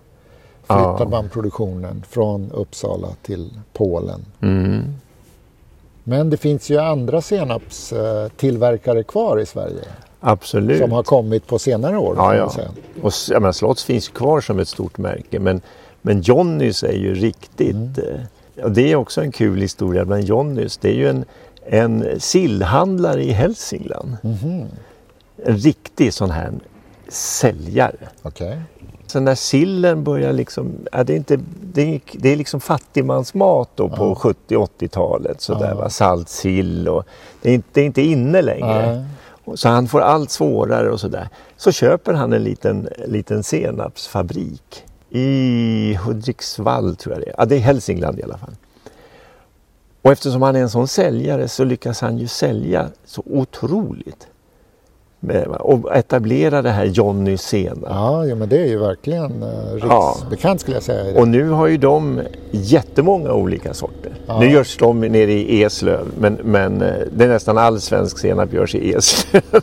flyttade 0.63 1.03
Ja. 1.03 1.07
man 1.09 1.29
produktionen 1.29 2.03
från 2.09 2.51
Uppsala 2.51 3.07
till 3.21 3.59
Polen. 3.73 4.25
Mm. 4.41 4.93
Men 6.03 6.29
det 6.29 6.37
finns 6.37 6.69
ju 6.69 6.77
andra 6.79 7.21
senapstillverkare 7.21 9.03
kvar 9.03 9.39
i 9.39 9.45
Sverige 9.45 9.85
Absolut. 10.19 10.81
som 10.81 10.91
har 10.91 11.03
kommit 11.03 11.47
på 11.47 11.59
senare 11.59 11.97
år. 11.97 12.15
Ja, 12.17 12.35
ja. 12.35 12.51
Och 13.01 13.13
jag 13.29 13.41
menar, 13.41 13.51
Slotts 13.51 13.83
finns 13.83 14.07
kvar 14.07 14.41
som 14.41 14.59
ett 14.59 14.67
stort 14.67 14.97
märke 14.97 15.39
men, 15.39 15.61
men 16.01 16.21
Johnnys 16.21 16.83
är 16.83 16.93
ju 16.97 17.13
riktigt... 17.15 17.75
Mm. 17.75 17.93
eh, 18.55 18.63
Och 18.63 18.71
det 18.71 18.91
är 18.91 18.95
också 18.95 19.21
en 19.21 19.31
kul 19.31 19.61
historia 19.61 20.05
bland 20.05 20.23
Johnnys. 20.23 20.77
Det 20.77 20.89
är 20.89 20.93
ju 20.95 21.09
en, 21.09 21.25
en 21.65 22.19
sillhandlare 22.19 23.23
i 23.23 23.31
Hälsingland. 23.31 24.17
Mhm. 24.23 24.65
En 25.45 25.57
riktig 25.57 26.13
sån 26.13 26.31
här 26.31 26.51
säljare. 27.09 28.09
Okej. 28.21 28.61
Så 29.07 29.19
när 29.19 29.35
sillen 29.35 30.03
börjar 30.03 30.33
liksom, 30.33 30.71
ja, 30.91 31.03
det, 31.03 31.13
är 31.13 31.17
inte, 31.17 31.39
det, 31.61 31.81
är, 31.95 32.01
det 32.13 32.29
är 32.29 32.35
liksom 32.35 32.59
fattigmansmat 32.59 33.69
då 33.75 33.89
på 33.89 34.15
70-80-talet. 34.15 35.41
Sådär, 35.41 35.69
Ja. 35.69 35.75
va? 35.75 35.89
Salt 35.89 36.29
sill 36.29 36.87
och 36.87 37.03
det 37.41 37.49
är, 37.49 37.53
inte, 37.53 37.67
det 37.73 37.81
är 37.81 37.85
inte 37.85 38.01
inne 38.01 38.41
längre. 38.41 38.95
Nej. 38.95 39.05
Så 39.55 39.69
han 39.69 39.87
får 39.87 40.01
allt 40.01 40.31
svårare 40.31 40.91
och 40.91 40.99
sådär. 40.99 41.29
Så 41.57 41.71
köper 41.71 42.13
han 42.13 42.33
en 42.33 42.43
liten, 42.43 42.89
liten 43.05 43.43
senapsfabrik 43.43 44.85
i 45.09 45.97
Hudiksvall 46.05 46.95
tror 46.95 47.15
jag 47.15 47.21
det 47.21 47.29
är. 47.29 47.35
Ja, 47.37 47.45
det 47.45 47.55
är 47.55 47.59
Hälsingland 47.59 48.19
i 48.19 48.23
alla 48.23 48.37
fall. 48.37 48.55
Och 50.01 50.11
eftersom 50.11 50.41
han 50.41 50.55
är 50.55 50.61
en 50.61 50.69
sån 50.69 50.87
säljare 50.87 51.47
så 51.47 51.63
lyckas 51.63 52.01
han 52.01 52.17
ju 52.17 52.27
sälja 52.27 52.89
så 53.05 53.23
otroligt. 53.25 54.27
Och 55.59 55.95
etablera 55.95 56.61
det 56.61 56.69
här 56.69 56.85
Johnny 56.85 57.37
Senap. 57.37 57.79
Ja, 57.89 58.25
ja, 58.25 58.35
men 58.35 58.49
det 58.49 58.57
är 58.57 58.65
ju 58.67 58.77
verkligen 58.79 59.43
eh, 59.43 59.49
Ja. 59.81 60.15
riksbekant 60.19 60.61
skulle 60.61 60.75
jag 60.77 60.83
säga. 60.83 61.19
Och 61.19 61.27
nu 61.27 61.49
har 61.49 61.67
ju 61.67 61.77
de 61.77 62.21
jättemånga 62.51 63.33
olika 63.33 63.73
sorter. 63.73 64.11
Ja. 64.27 64.39
Nu 64.39 64.49
görs 64.51 64.77
de 64.77 64.99
nere 64.99 65.31
i 65.31 65.63
Eslöv 65.63 66.05
men, 66.19 66.33
men 66.43 66.81
eh, 66.81 66.93
det 67.15 67.23
är 67.23 67.27
nästan 67.27 67.57
all 67.57 67.81
svensk 67.81 68.17
senap 68.19 68.53
görs 68.53 68.75
i 68.75 68.93
Eslöv. 68.93 69.41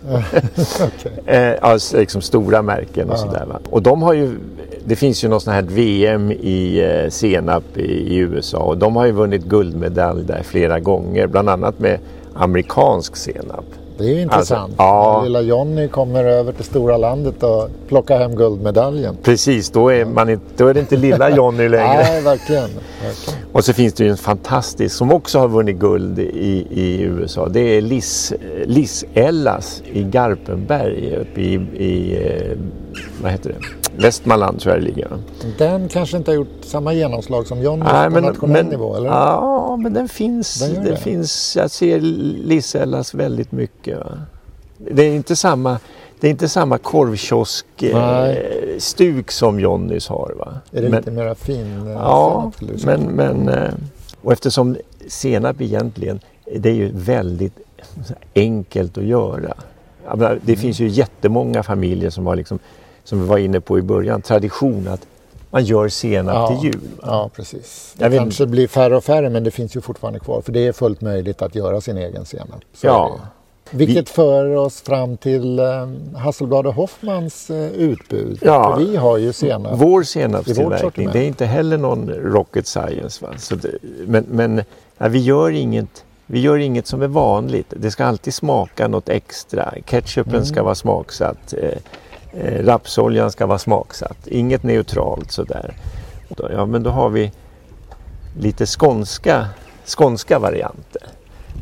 Okej. 0.81 1.37
Eh, 1.37 1.55
alltså 1.61 1.97
liksom 1.97 2.21
stora 2.21 2.63
märken 2.63 3.09
och 3.11 3.15
Ja. 3.15 3.19
sådär. 3.19 3.45
Va? 3.49 3.59
Och 3.71 3.83
de 3.83 4.03
har 4.03 4.13
ju, 4.13 4.31
det 4.85 4.97
finns 4.97 5.25
ju 5.25 5.29
något 5.29 5.43
sånt 5.43 5.55
här 5.55 5.63
VM 5.63 6.31
i 6.33 6.81
eh, 7.05 7.11
senap 7.11 7.65
i, 7.77 7.83
i 7.83 8.17
USA 8.17 8.59
och 8.59 8.79
de 8.79 8.97
har 8.97 9.07
ju 9.07 9.13
vunnit 9.13 9.45
guldmedalj 9.45 10.25
där 10.25 10.43
flera 10.43 10.81
gånger. 10.81 11.27
Bland 11.27 11.49
annat 11.49 11.79
med 11.79 11.99
amerikansk 12.35 13.17
senap. 13.17 13.65
Det 13.99 14.05
är 14.05 14.15
ju 14.15 14.21
intressant. 14.23 14.75
ja. 14.79 15.17
När 15.19 15.25
lilla 15.25 15.41
Johnny 15.41 15.89
kommer 15.89 16.25
över 16.25 16.53
till 16.53 16.65
stora 16.65 16.97
landet 16.97 17.43
och 17.43 17.69
plockar 17.89 18.19
hem 18.19 18.37
guldmedaljen. 18.37 19.17
Precis, 19.23 19.71
då 19.71 19.89
är, 19.89 20.05
man 20.05 20.29
inte, 20.29 20.45
då 20.57 20.67
är 20.67 20.75
det 20.75 20.81
inte 20.81 20.97
lilla 20.97 21.31
Johnny 21.31 21.69
längre. 21.69 22.03
Nej, 22.03 22.23
verkligen. 22.23 22.63
verkligen. 23.03 23.41
Och 23.53 23.65
så 23.65 23.73
finns 23.73 23.95
det 23.95 24.05
ju 24.05 24.11
en 24.11 24.17
fantastisk 24.17 24.97
som 24.97 25.13
också 25.13 25.39
har 25.39 25.49
vunnit 25.49 25.77
guld 25.77 26.19
i, 26.19 26.67
i 26.71 27.01
USA. 27.03 27.49
Det 27.49 27.61
är 27.61 27.81
Liz, 27.81 28.33
Liz 28.65 29.05
Ellas 29.15 29.83
i 29.93 30.03
Garpenberg 30.03 31.17
uppe 31.17 31.41
i, 31.41 31.55
i 31.77 32.17
eh, 32.27 32.59
vad 33.23 33.33
heter 33.33 33.51
det? 33.51 33.86
Västmanland 33.99 34.61
tror 34.61 34.75
jag 34.75 34.83
det 34.83 34.87
ligger. 34.87 35.09
Den 35.59 35.89
kanske 35.89 36.17
inte 36.17 36.31
har 36.31 36.37
gjort 36.37 36.49
samma 36.63 36.93
genomslag 36.93 37.47
som 37.47 37.63
Johnny 37.63 37.85
Nej, 37.85 38.09
på 38.09 38.15
men, 38.15 38.25
nationell 38.25 38.65
men, 38.65 38.73
nivå, 38.73 38.97
eller? 38.97 39.09
Ja, 39.09 39.77
men 39.77 39.93
den 39.93 40.09
finns. 40.09 40.59
Den 40.61 40.85
det 40.85 40.97
finns 40.97 41.57
jag 41.57 41.71
ser 41.71 42.01
Liz 42.01 42.75
Ellas 42.75 43.15
väldigt 43.15 43.53
mycket. 43.53 43.99
Va? 43.99 44.19
Det 44.79 45.03
är 45.03 45.15
inte 45.15 45.37
samma, 45.37 45.79
det 46.21 46.27
är 46.27 46.31
inte 46.31 46.49
samma 46.49 46.79
korvkiosk-stuk 46.79 49.29
eh, 49.29 49.33
som 49.33 49.61
Johnnys 49.61 50.09
har. 50.09 50.35
Va? 50.39 50.55
Är 50.73 50.83
det 50.83 50.89
Men- 50.89 50.99
lite 50.99 51.11
mera 51.11 51.35
fin 51.35 51.87
eh, 51.87 51.93
Ja, 51.93 52.53
senap, 52.61 52.85
men, 52.85 53.01
men 53.03 53.49
eh, 53.49 53.71
och 54.23 54.33
eftersom 54.33 54.77
senap 55.09 55.61
egentligen, 55.61 56.21
det 56.57 56.69
är 56.69 56.75
ju 56.75 56.91
väldigt 56.95 57.59
enkelt 58.35 58.99
att 58.99 59.05
göra. 59.05 59.55
Det 60.43 60.57
finns 60.57 60.81
ju 60.81 60.89
jättemånga 60.89 61.63
familjer 61.63 62.11
som 62.11 62.27
har 62.27 62.37
liksom, 62.37 62.59
som 63.07 63.21
vi 63.21 63.27
var 63.27 63.39
inne 63.39 63.61
på 63.61 63.79
i 63.79 63.83
början, 63.83 64.23
tradition 64.23 64.89
att 64.89 65.07
man 65.51 65.65
gör 65.65 65.89
senap 65.89 66.35
Ja, 66.35 66.49
till 66.61 66.65
jul. 66.69 66.81
va? 66.97 67.07
Ja, 67.07 67.31
precis. 67.37 67.95
Det 67.97 68.05
Jag 68.05 68.11
vet 68.11 68.19
kanske 68.21 68.47
blir 68.47 68.69
färre 68.69 68.97
och 68.97 69.05
färre 69.05 69.31
men 69.31 69.45
det 69.45 69.51
finns 69.51 69.77
ju 69.77 69.81
fortfarande 69.81 70.19
kvar. 70.21 70.41
För 70.41 70.53
det 70.53 70.67
är 70.67 70.73
fullt 70.73 71.01
möjligt 71.01 71.43
att 71.43 71.55
göra 71.55 71.81
sin 71.81 71.97
egen 71.99 72.25
senap. 72.25 72.61
Så 72.75 72.87
Ja. 72.87 73.19
Vilket 73.71 74.09
för 74.11 74.55
oss 74.57 74.81
fram 74.81 75.17
till 75.17 75.59
eh, 75.59 75.89
Hasselblad 76.17 76.67
och 76.67 76.75
Hoffmans 76.75 77.51
eh, 77.51 77.71
utbud. 77.73 78.39
Ja. 78.43 78.75
För 78.77 78.85
vi 78.85 78.97
har 78.97 79.17
ju 79.19 79.33
senap. 79.33 79.73
Vår 79.77 80.03
senapstillverkning, 80.03 81.09
det 81.13 81.19
är 81.19 81.27
inte 81.27 81.47
heller 81.47 81.77
någon 81.79 82.11
rocket 82.11 82.67
science. 82.67 83.27
Det, 83.63 83.71
men 84.07 84.25
men 84.31 84.63
ja, 84.99 85.09
vi, 85.09 85.19
gör 85.19 85.51
inget, 85.51 86.05
vi 86.27 86.41
gör 86.41 86.57
inget 86.59 86.87
som 86.87 87.03
är 87.03 87.07
vanligt. 87.09 87.73
Det 87.77 87.91
ska 87.91 88.05
alltid 88.05 88.35
smaka 88.35 88.89
något 88.89 89.09
extra. 89.09 89.75
Ketchupen 89.87 90.35
Mm. 90.35 90.45
ska 90.47 90.63
vara 90.63 90.75
smaksatt. 90.75 91.55
Eh, 91.63 91.71
Eh, 92.41 92.65
rapsoljan 92.65 93.31
ska 93.31 93.47
vara 93.47 93.59
smaksatt. 93.59 94.27
Inget 94.27 94.63
neutralt 94.63 95.33
sådär. 95.33 95.75
Ja, 96.51 96.67
men 96.67 96.83
då 96.83 96.91
har 96.91 97.11
vi 97.11 97.33
lite 98.39 98.67
skånska, 98.67 99.47
skånska 99.85 100.39
varianter. 100.39 101.03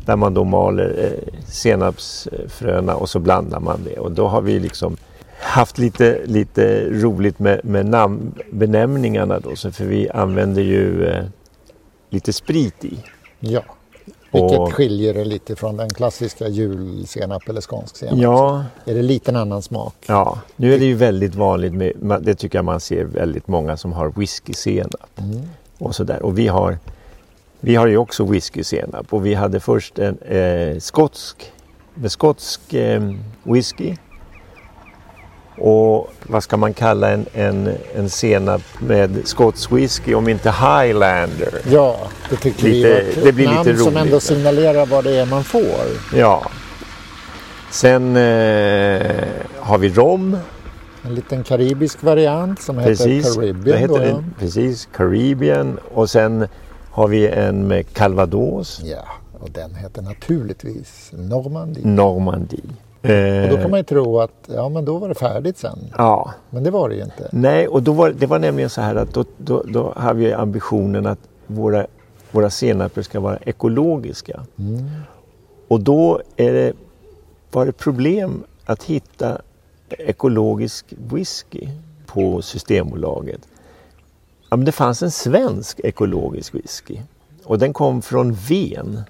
Där 0.06 0.16
man 0.16 0.34
då 0.34 0.44
maler 0.44 0.94
eh, 0.98 1.42
senapsfröna 1.46 2.94
och 2.94 3.08
så 3.08 3.18
blandar 3.18 3.60
man 3.60 3.80
det. 3.84 3.98
Och 3.98 4.12
då 4.12 4.28
har 4.28 4.40
vi 4.40 4.60
liksom 4.60 4.96
haft 5.40 5.78
lite, 5.78 6.20
lite 6.24 6.90
roligt 6.90 7.38
med, 7.38 7.60
med 7.64 7.86
namnbenämningarna 7.86 9.38
då. 9.38 9.56
För 9.56 9.84
vi 9.84 10.10
använder 10.10 10.62
ju 10.62 11.06
eh, 11.06 11.24
lite 12.10 12.32
sprit 12.32 12.84
i. 12.84 12.98
Ja. 13.40 13.62
Vilket 14.34 14.58
Och- 14.58 14.72
skiljer 14.72 15.14
det 15.14 15.24
lite 15.24 15.56
från 15.56 15.76
den 15.76 15.90
klassiska 15.90 16.48
julsenap 16.48 17.48
eller 17.48 17.60
skånsk 17.60 17.96
senap. 17.96 18.18
Ja, 18.18 18.64
Är 18.84 18.94
det 18.94 19.02
lite 19.02 19.30
en 19.30 19.36
annan 19.36 19.62
smak? 19.62 19.94
ja, 20.06 20.38
nu 20.56 20.74
är 20.74 20.78
det 20.78 20.84
ju 20.84 20.94
väldigt 20.94 21.34
vanligt 21.34 21.72
med, 21.74 21.92
det 22.22 22.34
tycker 22.34 22.58
jag 22.58 22.64
man 22.64 22.80
ser 22.80 23.04
väldigt 23.04 23.48
många 23.48 23.76
som 23.76 23.92
har 23.92 24.08
whisky-senap. 24.16 25.10
Mm. 25.20 25.42
och 25.78 25.94
sådär. 25.94 26.22
Och 26.22 26.38
vi 26.38 26.46
har, 26.46 26.78
vi 27.60 27.74
har 27.74 27.86
ju 27.86 27.96
också 27.96 28.24
whisky-senap 28.24 29.06
och 29.12 29.26
vi 29.26 29.34
hade 29.34 29.60
först 29.60 29.98
en 29.98 30.18
eh, 30.18 30.78
skotsk, 30.78 31.52
med 31.94 32.12
skotsk 32.12 32.74
eh, 32.74 33.02
whisky. 33.42 33.94
Och 35.58 36.12
vad 36.22 36.42
ska 36.42 36.56
man 36.56 36.74
kalla 36.74 37.10
en, 37.10 37.26
en, 37.32 37.74
en 37.94 38.10
senap 38.10 38.62
med 38.78 39.18
skotsk 39.24 39.72
whisky 39.72 40.14
om 40.14 40.28
inte 40.28 40.50
Highlander? 40.50 41.60
Ja, 41.70 41.96
det 42.30 42.36
tycker 42.36 42.62
Lite- 42.64 42.88
vi 42.88 42.92
var 42.92 43.00
ett 43.00 43.24
det 43.24 43.32
blir 43.32 43.46
namn 43.46 43.58
lite 43.68 43.78
som 43.78 43.86
roligt. 43.86 43.98
ändå 44.04 44.20
signalerar 44.20 44.86
vad 44.86 45.04
det 45.04 45.16
är 45.16 45.26
man 45.26 45.44
får. 45.44 45.84
Ja. 46.16 46.42
Sen 47.70 48.16
eh, 48.16 49.24
har 49.58 49.78
vi 49.78 49.88
rom. 49.88 50.36
En 51.06 51.14
liten 51.14 51.44
karibisk 51.44 52.02
variant 52.02 52.62
som 52.62 52.78
heter 52.78 52.90
Precis, 52.90 53.34
Caribbean. 53.34 53.64
det 53.64 53.76
heter 53.78 53.94
då, 53.98 54.04
ja. 54.04 54.14
det, 54.16 54.24
precis, 54.38 54.88
Caribbean. 54.96 55.78
Och 55.94 56.10
sen 56.10 56.46
har 56.90 57.08
vi 57.08 57.28
en 57.28 57.66
med 57.68 57.92
calvados, 57.94 58.80
ja, 58.84 59.04
och 59.40 59.50
den 59.50 59.74
heter 59.74 60.02
naturligtvis 60.02 61.10
Normandie. 61.12 61.86
Normandie. 61.86 62.60
Och 63.04 63.10
då 63.10 63.54
Eh, 63.56 63.60
kan 63.62 63.70
man 63.70 63.80
ju 63.80 63.84
tro 63.84 64.20
att 64.20 64.48
ja, 64.54 64.68
men 64.68 64.84
då 64.84 64.98
var 64.98 65.08
det 65.08 65.14
färdigt 65.14 65.58
sen. 65.58 65.78
ja, 65.98 66.34
Men 66.50 66.64
det 66.64 66.70
var 66.70 66.88
det 66.88 66.94
ju 66.94 67.02
inte. 67.02 67.28
Nej, 67.32 67.68
och 67.68 67.82
då 67.82 67.92
var, 67.92 68.10
det 68.10 68.26
var 68.26 68.38
nämligen 68.38 68.70
så 68.70 68.80
här 68.80 68.94
att 68.96 69.14
då, 69.14 69.24
då, 69.36 69.62
då 69.62 69.92
har 69.96 70.14
vi 70.14 70.32
ambitionen 70.32 71.06
att 71.06 71.18
våra, 71.46 71.86
våra 72.30 72.50
senaper 72.50 73.02
ska 73.02 73.20
vara 73.20 73.36
ekologiska. 73.36 74.40
Mm. 74.58 74.90
Och 75.68 75.80
då 75.80 76.20
är 76.36 76.52
det, 76.52 76.72
var 77.52 77.66
det 77.66 77.72
problem 77.72 78.44
att 78.64 78.82
hitta 78.82 79.38
ekologisk 79.88 80.86
whisky 81.12 81.68
på 82.06 82.42
Systembolaget. 82.42 83.40
Ja, 84.50 84.56
men 84.56 84.64
det 84.64 84.72
fanns 84.72 85.02
en 85.02 85.10
svensk 85.10 85.80
ekologisk 85.84 86.54
whisky 86.54 86.98
och 87.44 87.58
den 87.58 87.72
kom 87.72 88.02
från 88.02 88.32
Ven, 88.32 88.94
eh, 88.96 89.02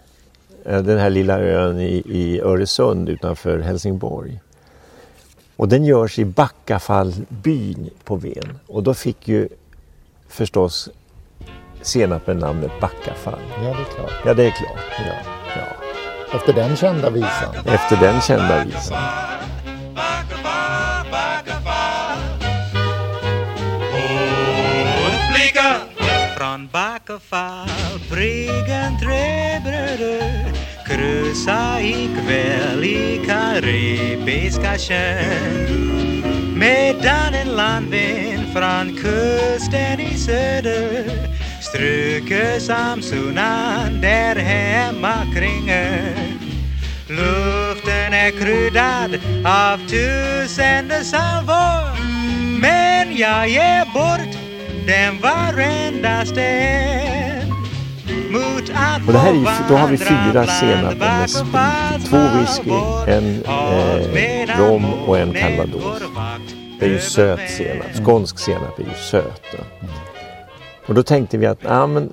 den 0.64 0.98
här 0.98 1.10
lilla 1.10 1.40
ön 1.40 1.80
i, 1.80 2.02
i 2.06 2.40
Öresund 2.40 3.08
utanför 3.08 3.58
Helsingborg. 3.58 4.40
Och 5.56 5.68
den 5.68 5.84
görs 5.84 6.18
i 6.18 6.24
Backafallbyn 6.24 7.90
på 8.04 8.16
Ven. 8.16 8.58
Och 8.66 8.82
då 8.82 8.94
fick 8.94 9.28
ju 9.28 9.48
förstås 10.28 10.88
senapen 11.82 12.38
namnet 12.38 12.70
Backafall. 12.80 13.40
Ja, 13.62 13.62
det 13.62 13.80
är 13.80 13.84
klart. 13.96 14.12
Ja, 14.24 14.34
det 14.34 14.46
är 14.46 14.50
klart. 14.50 14.84
Ja. 14.98 15.14
Ja. 15.56 16.36
Efter 16.38 16.52
den 16.52 16.76
kända 16.76 17.10
visan. 17.10 17.54
Efter 17.66 17.96
den 17.96 18.20
kända 18.20 18.64
visan. 18.64 18.98
Från 26.36 26.68
Backafall 26.72 27.68
Bryggen 28.10 28.98
tre 29.00 29.60
bröder 29.64 30.53
Krusa 30.86 31.80
ikväll 31.80 32.84
i 32.84 33.20
Karibiska 33.26 34.78
sjön 34.78 36.22
Medan 36.56 37.34
en 37.34 37.48
landvind 37.48 38.52
från 38.52 38.96
kusten 38.96 40.00
i 40.00 40.18
söder. 40.18 41.04
Stryker 41.62 42.58
samsunan 42.58 44.00
där 44.00 44.36
hemma 44.36 45.14
kring 45.34 45.70
ön 45.70 46.38
Luften 47.08 48.12
är 48.12 48.30
kryddad 48.30 49.20
av 49.46 49.78
tusende 49.88 51.04
salvor. 51.04 52.00
Men 52.60 53.16
jag 53.16 53.48
ger 53.48 53.84
bort 53.84 54.36
den 54.86 55.20
varendaste. 55.20 56.42
en 56.42 57.03
och 59.06 59.12
det 59.12 59.18
här 59.18 59.32
är, 59.32 59.68
då 59.68 59.74
har 59.74 59.88
vi 59.88 59.96
fyra 59.96 60.30
bland 60.32 60.50
senaper 60.50 60.96
med 60.96 61.30
sprit. 61.30 62.10
Två 62.10 62.18
whisky, 62.38 62.70
en 63.12 63.42
eh, 63.44 64.58
rom 64.58 64.94
och 65.06 65.18
en 65.18 65.32
calvados. 65.32 66.02
Det 66.80 66.86
är 66.86 66.90
ju 66.90 66.98
söt 66.98 67.50
senap. 67.50 67.86
Skånsk 68.04 68.38
senap 68.38 68.78
är 68.78 68.82
ju 68.82 68.94
söt. 69.10 69.42
då. 69.52 69.88
Och 70.86 70.94
då 70.94 71.02
tänkte 71.02 71.38
vi 71.38 71.46
att 71.46 71.58
ja, 71.62 71.86
men, 71.86 72.10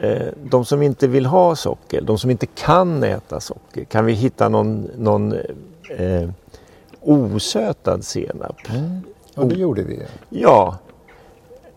eh, 0.00 0.26
de 0.42 0.64
som 0.64 0.82
inte 0.82 1.08
vill 1.08 1.26
ha 1.26 1.56
socker, 1.56 2.00
de 2.00 2.18
som 2.18 2.30
inte 2.30 2.46
kan 2.46 3.04
äta 3.04 3.40
socker, 3.40 3.84
kan 3.84 4.04
vi 4.04 4.12
hitta 4.12 4.48
någon, 4.48 4.90
någon 4.98 5.32
eh, 5.98 6.28
osötad 7.00 8.04
senap? 8.04 8.56
Och 9.34 9.46
det 9.46 9.54
gjorde 9.54 9.82
vi. 9.82 10.02
Ja. 10.28 10.78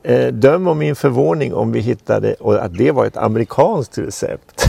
Eh, 0.07 0.27
döm 0.27 0.67
om 0.67 0.77
min 0.77 0.95
förvåning 0.95 1.53
om 1.53 1.71
vi 1.71 1.79
hittade 1.79 2.33
och 2.33 2.63
att 2.65 2.77
det 2.77 2.91
var 2.91 3.05
ett 3.05 3.17
amerikanskt 3.17 3.97
recept. 3.97 4.67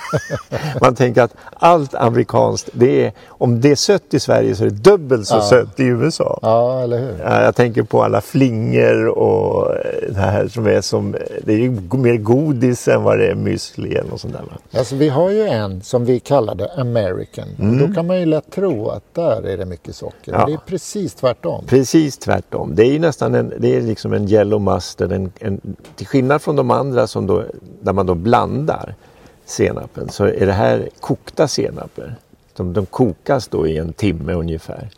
Man 0.80 0.94
tänker 0.94 1.22
att 1.22 1.34
allt 1.54 1.94
amerikanskt, 1.94 2.68
det 2.72 3.04
är, 3.04 3.12
om 3.28 3.60
det 3.60 3.70
är 3.70 3.74
sött 3.76 4.14
i 4.14 4.20
Sverige 4.20 4.54
så 4.54 4.64
är 4.64 4.70
det 4.70 4.76
dubbelt 4.90 5.26
så 5.26 5.34
Ja. 5.36 5.40
sött 5.42 5.80
i 5.80 5.84
USA. 5.84 6.38
Ja, 6.42 6.80
eller 6.82 6.98
hur? 6.98 7.14
Ja, 7.24 7.42
Jag 7.42 7.54
tänker 7.56 7.82
på 7.82 8.02
alla 8.02 8.20
flingor 8.20 9.06
och 9.08 9.70
eh, 9.76 9.80
det 10.08 10.20
här 10.20 10.48
som 10.48 10.66
är 10.66 10.80
som, 10.80 11.16
det 11.44 11.52
är 11.52 11.58
ju 11.58 11.70
mer 11.90 12.16
godis 12.16 12.88
än 12.88 13.02
vad 13.02 13.18
det 13.18 13.26
är 13.26 13.34
müsli 13.34 14.10
något 14.10 14.20
sånt 14.20 14.32
där. 14.32 14.78
Alltså 14.78 14.96
vi 14.96 15.08
har 15.08 15.30
ju 15.30 15.42
en 15.42 15.82
som 15.82 16.04
vi 16.04 16.20
kallade 16.20 16.72
American. 16.76 17.48
Och 17.58 17.88
då 17.88 17.94
kan 17.94 18.06
man 18.06 18.20
ju 18.20 18.26
lätt 18.26 18.52
tro 18.52 18.88
att 18.88 19.14
där 19.14 19.46
är 19.46 19.56
det 19.56 19.66
mycket 19.66 19.94
socker. 19.96 20.32
Ja. 20.32 20.38
Men 20.38 20.46
det 20.46 20.52
är 20.52 20.60
precis 20.66 21.14
tvärtom. 21.14 21.64
Precis 21.66 22.18
tvärtom. 22.18 22.74
Det 22.74 22.82
är 22.82 22.92
ju 22.92 22.98
nästan 22.98 23.34
en, 23.34 23.52
det 23.58 23.76
är 23.76 23.80
liksom 23.80 24.12
en 24.12 24.28
yellow 24.28 24.60
masten, 24.68 25.12
En, 25.12 25.32
en, 25.38 25.76
till 25.96 26.06
skillnad 26.06 26.42
från 26.42 26.56
de 26.56 26.70
andra 26.70 27.06
som 27.06 27.26
då, 27.26 27.44
där 27.80 27.92
man 27.92 28.06
då 28.06 28.14
blandar 28.14 28.94
senapen 29.44 30.08
så 30.08 30.24
är 30.24 30.46
det 30.46 30.52
här 30.52 30.88
kokta 31.00 31.48
senaper. 31.48 32.14
De, 32.56 32.72
de 32.72 32.86
kokas 32.86 33.48
då 33.48 33.66
i 33.66 33.78
en 33.78 33.92
timme 33.92 34.32
ungefär. 34.32 34.88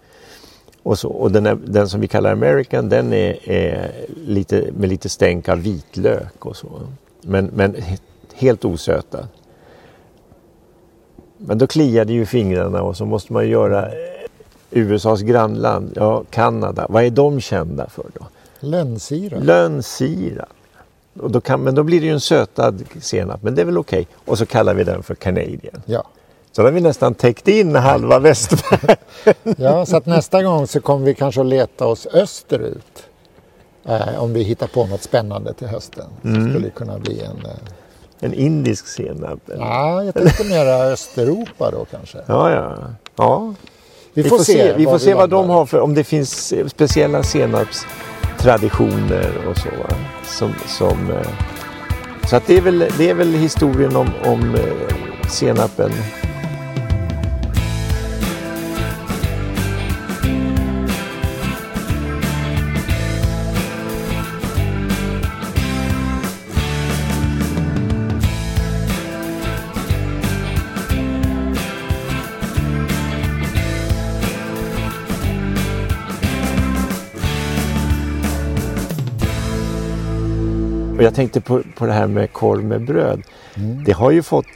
Och, 0.83 0.99
så, 0.99 1.09
och 1.09 1.33
den, 1.33 1.47
är, 1.47 1.59
den 1.65 1.89
som 1.89 2.01
vi 2.01 2.09
kallar 2.09 2.33
American 2.33 2.89
den 2.89 3.13
är, 3.13 3.49
är 3.51 3.93
lite, 4.27 4.65
med 4.77 4.89
lite 4.89 5.09
stänk 5.09 5.49
av 5.49 5.59
vitlök 5.59 6.47
och 6.47 6.57
så. 6.57 6.69
Men, 7.23 7.51
men 7.55 7.77
helt 8.35 8.65
osöta. 8.65 9.29
Men 11.37 11.59
då 11.59 11.67
kliar 11.67 12.05
det 12.05 12.13
ju 12.13 12.23
i 12.23 12.27
fingrarna 12.27 12.83
och 12.83 12.97
så 12.97 13.07
måste 13.07 13.33
man 13.33 13.49
göra 13.49 13.91
USAs 14.71 15.23
grannland, 15.23 15.93
ja 15.97 16.25
Kanada, 16.31 16.87
vad 16.89 17.05
är 17.05 17.11
de 17.11 17.41
kända 17.41 17.89
för 17.89 18.07
då? 18.15 18.27
Lönnsirap. 18.61 19.45
Lönnsirap. 19.45 20.49
Och 21.21 21.31
då 21.31 21.41
kan, 21.41 21.61
men 21.61 21.75
då 21.75 21.83
blir 21.83 22.01
det 22.01 22.07
ju 22.07 22.13
en 22.13 22.21
sötad 22.21 22.83
senap, 23.01 23.43
men 23.43 23.55
det 23.55 23.61
är 23.63 23.67
väl 23.67 23.79
okej. 23.79 24.07
Och 24.25 24.39
så 24.39 24.47
kallar 24.47 24.75
vi 24.75 24.85
den 24.85 25.03
för 25.03 25.15
Canadian. 25.15 25.83
Ja. 25.87 26.05
Så 26.53 26.63
då 26.63 26.69
har 26.69 26.73
vi 26.73 26.81
nästan 26.81 27.15
täckt 27.15 27.49
in 27.49 27.75
halva 27.77 28.19
västvärlden. 28.19 28.97
ja, 29.57 29.87
så 29.87 29.97
att 29.97 30.07
nästa 30.07 30.43
gång 30.43 30.67
så 30.67 30.81
kommer 30.81 31.07
vi 31.07 31.15
kanske 31.15 31.41
att 31.41 31.47
leta 31.47 31.87
oss 31.87 32.07
österut. 32.07 33.03
Eh, 33.89 34.23
om 34.23 34.33
vi 34.33 34.43
hittar 34.43 34.67
på 34.67 34.87
något 34.87 35.03
spännande 35.03 35.55
till 35.55 35.67
hösten. 35.69 36.05
Så 36.23 36.29
Mm. 36.29 36.51
skulle 36.51 36.67
det 36.67 36.71
kunna 36.75 36.99
bli 36.99 37.21
en... 37.21 37.47
Eh, 37.47 37.53
En 38.23 38.35
indisk 38.35 38.87
senap. 38.87 39.49
eller? 39.49 39.65
ja, 39.65 40.05
jag 40.05 40.15
tänkte 40.15 40.45
mera 40.45 40.75
Östeuropa 40.83 41.71
då 41.71 41.85
kanske. 41.91 42.19
Ja, 42.27 42.51
ja. 42.51 42.77
ja. 43.17 43.55
Vi 44.15 44.23
får, 44.25 44.39
se, 44.39 44.75
vi 44.77 44.85
får 44.85 44.91
var 44.93 44.99
se 44.99 45.15
vad 45.15 45.31
de 45.31 45.49
har 45.51 45.67
för, 45.67 45.81
om 45.81 45.95
det 45.95 46.05
finns 46.05 46.55
speciella 46.71 47.23
traditioner 48.43 49.47
och 49.49 49.59
så. 49.59 49.69
Va? 49.69 49.97
Som, 50.25 50.55
som, 50.67 51.11
eh, 51.11 51.29
så 52.29 52.37
att 52.37 52.47
det, 52.47 52.57
är 52.57 52.61
väl, 52.61 52.79
det 52.99 53.11
är 53.11 53.15
väl 53.15 53.35
historien 53.35 53.97
om, 53.97 54.09
om 54.25 54.55
eh, 54.55 55.29
senapen. 55.29 55.91
Tänkte 81.21 81.41
på, 81.41 81.63
på 81.77 81.87
det 81.87 81.93
här 81.93 82.07
med 82.07 82.33
korv 82.33 82.65
med 82.65 82.85
bröd. 82.85 83.23
Det 83.87 83.93
har 83.93 84.11
ju 84.11 84.23
fått, 84.23 84.47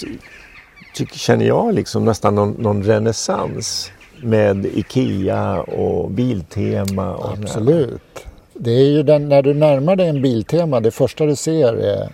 tycker, 0.94 1.18
känner 1.18 1.44
jag, 1.46 1.74
liksom 1.74 2.04
nästan 2.04 2.34
någon, 2.34 2.50
någon 2.50 2.82
renässans 2.82 3.90
med 4.22 4.66
Ikea 4.66 5.60
och 5.62 6.10
Biltema. 6.10 7.14
Och. 7.14 7.32
Absolut. 7.38 8.26
Det 8.54 8.70
är 8.70 8.86
ju 8.90 9.02
den, 9.02 9.28
när 9.28 9.42
du 9.42 9.54
närmar 9.54 9.96
dig 9.96 10.08
en 10.08 10.22
Biltema, 10.22 10.80
det 10.80 10.90
första 10.90 11.26
du 11.26 11.36
ser 11.36 11.72
är 11.72 12.08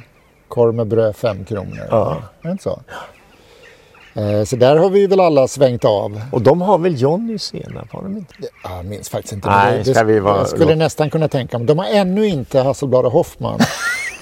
korv 0.49 0.75
med 0.75 0.87
bröd 0.87 1.17
5 1.17 1.45
kronor. 1.45 1.87
Ja. 1.91 2.23
Är 2.43 2.47
det 2.49 2.53
inte 2.53 2.63
så? 2.65 2.81
Eh, 4.15 4.45
Så 4.45 4.57
där 4.57 4.77
har 4.77 4.91
vi 4.91 5.07
väl 5.07 5.21
alla 5.21 5.49
svängt 5.49 5.85
av. 5.85 6.21
Och 6.33 6.43
de 6.43 6.61
har 6.61 6.79
väl 6.79 7.01
Johnny 7.01 7.39
senap? 7.39 7.93
Har 7.93 8.03
de 8.03 8.17
inte? 8.17 8.35
Ja, 8.65 8.77
Jag 8.77 8.85
minns 8.85 9.09
faktiskt 9.09 9.33
inte. 9.33 9.49
Nej, 9.49 9.83
det, 9.85 9.95
ska 9.95 10.05
vi 10.05 10.21
vara- 10.21 10.39
Jag 10.39 10.49
skulle 10.49 10.75
nästan 10.75 11.11
kunna 11.11 11.29
tänka 11.29 11.59
mig. 11.59 11.67
De 11.67 11.79
har 11.79 11.87
ännu 11.87 12.27
inte 12.27 12.61
Hasselblad 12.61 13.07
och 13.07 13.13
Hoffman 13.13 13.59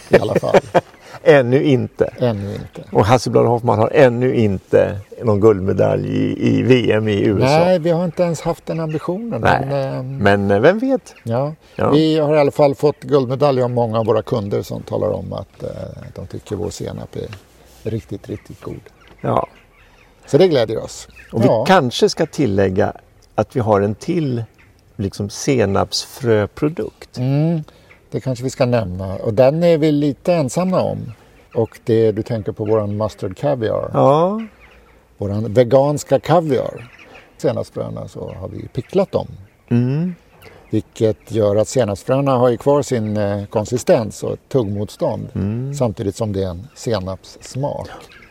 i 0.09 0.18
alla 0.18 0.35
fall. 0.35 0.57
Ännu 1.23 1.62
inte. 1.62 2.14
Ännu 2.18 2.53
inte. 2.55 2.97
Och 2.97 3.07
Hasselblad 3.07 3.47
Hoffman 3.47 3.79
har 3.79 3.90
ännu 3.94 4.35
inte 4.35 4.99
någon 5.23 5.40
guldmedalj 5.40 6.09
i, 6.09 6.49
i 6.49 6.62
VM 6.62 7.09
i 7.09 7.25
USA. 7.25 7.47
Nej, 7.47 7.79
vi 7.79 7.90
har 7.90 8.05
inte 8.05 8.23
ens 8.23 8.40
haft 8.40 8.66
den 8.66 8.81
ambitionen. 8.81 9.40
Nej. 9.40 9.66
Men, 9.66 9.94
eh, 9.97 10.03
Men 10.03 10.51
eh, 10.51 10.61
vem 10.61 10.79
vet? 10.79 11.14
ja. 11.23 11.55
Ja. 11.77 11.90
Vi 11.90 12.18
har 12.18 12.35
i 12.35 12.38
alla 12.38 12.51
fall 12.51 12.75
fått 12.75 13.01
guldmedalj 13.01 13.62
av 13.62 13.71
många 13.71 13.99
av 13.99 14.07
våra 14.07 14.23
kunder 14.23 14.62
som 14.62 14.83
talar 14.83 15.09
om 15.09 15.33
att 15.33 15.62
eh, 15.62 15.68
de 16.14 16.27
tycker 16.27 16.57
vår 16.57 16.71
senap 16.71 17.16
är 17.16 17.29
riktigt, 17.90 18.29
riktigt 18.29 18.61
god. 18.61 18.81
Ja. 19.21 19.47
Så 20.27 20.38
det 20.38 20.49
glädjer 20.49 20.85
oss. 20.85 21.09
Och 21.33 21.42
vi 21.42 21.47
ja. 21.47 21.64
kanske 21.64 22.09
ska 22.09 22.27
tillägga 22.27 22.92
att 23.35 23.57
vi 23.57 23.61
har 23.61 23.81
en 23.81 23.94
till 23.94 24.44
liksom 24.97 25.31
senapsfröprodukt. 25.31 27.18
Mm, 27.18 27.62
det 28.11 28.21
kanske 28.21 28.44
vi 28.44 28.51
ska 28.51 28.66
nämna. 28.66 29.16
Och 29.16 29.35
den 29.35 29.62
är 29.62 29.79
vi 29.79 29.92
lite 29.92 30.35
ensamma 30.35 30.81
om. 30.81 31.12
Och 31.55 31.79
det 31.85 32.12
du 32.12 32.23
tänker 32.23 32.53
på 32.53 32.64
våran 32.64 32.97
mustard 32.97 33.37
caviar. 33.37 33.90
Ja, 33.92 34.40
Våran 35.18 35.53
veganska 35.55 36.21
kaviar. 36.21 36.90
Senapsfröna 37.37 38.09
så 38.09 38.33
har 38.40 38.49
vi 38.49 38.68
picklat 38.68 39.12
dem. 39.12 39.27
mm. 39.71 40.14
Vilket 40.71 41.33
gör 41.33 41.57
att 41.57 41.68
senapsfröna 41.68 42.37
har 42.37 42.49
ju 42.49 42.57
kvar 42.57 42.83
sin 42.83 43.16
eh, 43.16 43.44
konsistens 43.47 44.23
och 44.23 44.37
tuggmotstånd. 44.49 45.29
Mm. 45.35 45.75
Samtidigt 45.75 46.16
som 46.16 46.33
det 46.33 46.42
är 46.42 46.49
en 46.51 46.66
senapssmak. 46.75 47.88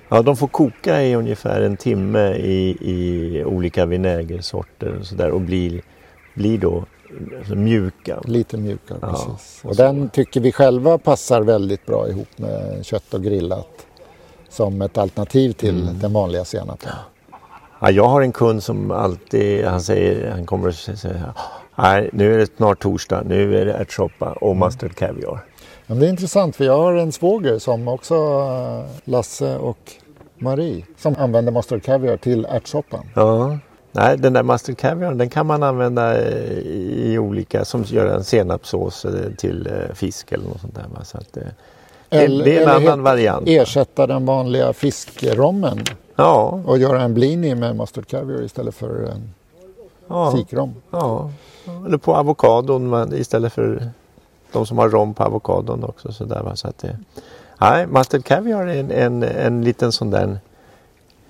ja 0.09 0.21
de 0.21 0.37
får 0.37 0.47
koka 0.47 1.03
i 1.03 1.15
ungefär 1.15 1.61
en 1.61 1.77
timme 1.77 2.33
i, 2.33 2.77
i 2.81 3.43
olika 3.43 3.85
vinägersorter 3.85 4.97
och 4.99 5.05
sådär 5.05 5.31
och 5.31 5.41
blir, 5.41 5.81
blir 6.33 6.57
då 6.57 6.85
alltså, 7.39 7.55
mjuka. 7.55 8.19
Lite 8.25 8.57
mjukare 8.57 8.97
Ja, 9.01 9.07
precis. 9.07 9.61
och 9.63 9.69
Och 9.69 9.75
den 9.75 10.09
tycker 10.09 10.41
vi 10.41 10.51
själva 10.51 10.97
passar 10.97 11.41
väldigt 11.41 11.85
bra 11.85 12.09
ihop 12.09 12.27
med 12.37 12.85
kött 12.85 13.13
och 13.13 13.23
grillat. 13.23 13.67
Som 14.49 14.81
ett 14.81 14.97
alternativ 14.97 15.51
till 15.51 15.81
Mm. 15.83 15.99
den 15.99 16.13
vanliga 16.13 16.45
senapen. 16.45 16.89
Ja, 17.81 17.91
jag 17.91 18.07
har 18.07 18.21
en 18.21 18.31
kund 18.31 18.63
som 18.63 18.91
alltid, 18.91 19.65
han 19.65 19.81
säger, 19.81 20.31
han 20.31 20.45
kommer 20.45 20.69
att 20.69 20.75
säga 20.75 21.33
Nej, 21.75 22.09
nu 22.13 22.33
är 22.33 22.37
det 22.37 22.55
snart 22.57 22.79
torsdag, 22.79 23.23
nu 23.25 23.57
är 23.61 23.65
det 23.65 23.73
ärtsoppa 23.73 24.31
och 24.33 24.57
mustard 24.57 24.95
caviar. 24.95 25.39
Men 25.87 25.99
det 25.99 26.05
är 26.05 26.09
intressant 26.09 26.55
för 26.55 26.65
jag 26.65 26.77
har 26.77 26.93
en 26.93 27.11
svåger 27.11 27.59
som 27.59 27.87
också, 27.87 28.15
Lasse 29.03 29.57
och 29.57 29.77
Marie, 30.39 30.83
som 30.97 31.15
använder 31.19 31.51
mustard 31.51 31.83
caviar 31.83 32.17
till 32.17 32.45
ärtsoppan. 32.49 33.05
Ja. 33.15 33.57
Nej, 33.97 34.17
den 34.17 34.33
där 34.33 34.43
mustard 34.43 34.77
caviar 34.77 35.13
den 35.13 35.29
kan 35.29 35.45
man 35.45 35.63
använda 35.63 36.21
eh, 36.21 36.57
i 37.11 37.17
olika, 37.19 37.65
som 37.65 37.83
gör 37.83 38.05
en 38.05 38.23
senapssås 38.23 39.05
eh, 39.05 39.31
till 39.37 39.67
eh, 39.67 39.93
fisk 39.95 40.31
eller 40.31 40.43
något 40.47 40.61
sånt 40.61 40.75
där. 40.75 40.85
Så 41.03 41.17
att, 41.17 41.33
det, 41.33 41.51
Eller- 42.09 42.45
det 42.45 42.57
är 42.57 42.61
en 42.63 42.69
annan 42.69 43.03
variant. 43.03 43.47
Ersätta 43.47 44.07
den 44.07 44.25
vanliga 44.25 44.73
fiskrommen 44.73 45.79
Ja, 46.15 46.59
och 46.65 46.77
göra 46.77 47.01
en 47.01 47.13
blini 47.13 47.55
med 47.55 47.75
mustard 47.75 48.07
caviar 48.07 48.41
istället 48.41 48.75
för 48.75 49.03
en 49.05 49.33
ja, 50.07 50.31
fikrom. 50.31 50.75
ja. 50.91 51.29
Eller 51.85 51.97
på 51.97 52.15
avokadon 52.15 53.13
istället 53.13 53.53
för 53.53 53.89
de 54.51 54.65
som 54.65 54.77
har 54.77 54.89
rom 54.89 55.13
på 55.13 55.23
avokadon 55.23 55.83
också. 55.83 56.11
Så 56.11 56.23
där, 56.25 56.43
va? 56.43 56.55
Så 56.55 56.67
att 56.67 56.77
det, 56.77 56.97
nej, 57.57 57.87
mustard 57.87 58.23
caviar 58.25 58.67
är 58.67 58.79
en, 58.79 58.91
en, 58.91 59.23
en 59.23 59.63
liten 59.63 59.91
sån 59.91 60.09
där 60.11 60.37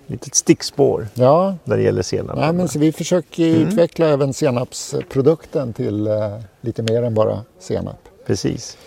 litet 0.07 0.35
stickspår 0.35 1.07
Ja, 1.13 1.55
när 1.63 1.77
det 1.77 1.83
gäller 1.83 2.01
senap. 2.01 2.37
nej, 2.37 2.53
men 2.53 2.67
så 2.67 2.79
vi 2.79 2.91
försöker 2.91 3.55
Mm. 3.55 3.67
utveckla 3.67 4.07
även 4.07 4.33
senapsprodukten 4.33 5.73
till 5.73 6.07
eh, 6.07 6.39
lite 6.61 6.81
mer 6.83 7.03
än 7.03 7.13
bara 7.13 7.41
senap. 7.59 7.97
Precis. 8.25 8.77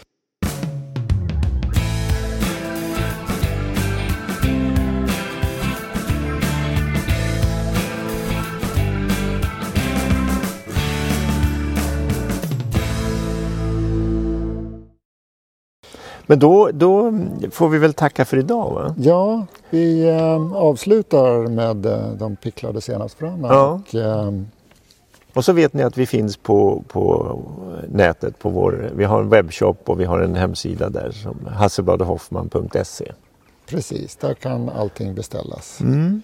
Men 16.31 16.39
då, 16.39 16.71
då 16.73 17.13
får 17.51 17.69
vi 17.69 17.79
väl 17.79 17.93
tacka 17.93 18.25
för 18.25 18.37
idag 18.37 18.71
va? 18.71 18.95
Ja, 18.99 19.47
vi 19.71 20.09
eh, 20.09 20.53
avslutar 20.53 21.49
med 21.49 21.87
eh, 21.87 22.13
de 22.13 22.37
picklade 22.37 22.81
senapsfröna. 22.81 23.49
Ja. 23.49 23.81
Och, 23.89 23.95
eh, 23.95 24.33
Och 25.35 25.45
så 25.45 25.53
vet 25.53 25.73
ni 25.73 25.83
att 25.83 25.99
vi 25.99 26.07
finns 26.07 26.37
på, 26.37 26.83
på 26.89 27.39
nätet. 27.89 28.39
På 28.39 28.49
vår, 28.49 28.91
vi 28.95 29.05
har 29.05 29.21
en 29.21 29.29
webbshop 29.29 29.89
och 29.91 30.01
vi 30.01 30.05
har 30.05 30.21
en 30.21 30.35
hemsida 30.35 30.89
där 30.89 31.11
som 31.11 31.47
hasselbladhoffman.se. 31.47 33.13
precis, 33.67 34.17
där 34.17 34.35
kan 34.35 34.69
allting 34.69 35.15
beställas. 35.15 35.81
Mm. 35.81 36.23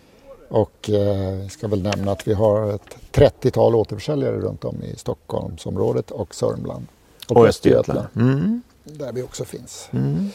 Och 0.49 0.91
eh, 0.91 1.49
ska 1.49 1.69
väl 1.69 1.83
nämna 1.83 2.13
att 2.13 2.29
vi 2.29 2.35
har 2.35 2.75
ett 2.75 2.97
30-tal 3.13 3.75
återförsäljare 3.75 4.37
runt 4.37 4.65
om 4.65 4.83
i 4.83 4.97
Stockholmsområdet 4.97 6.11
och 6.11 6.35
Sörmland. 6.35 6.87
Och 7.29 7.47
Östergötland. 7.47 8.07
Mm. 8.17 8.63
Där 8.93 9.13
vi 9.13 9.23
också 9.23 9.45
finns. 9.45 9.89
Mm. 9.93 10.31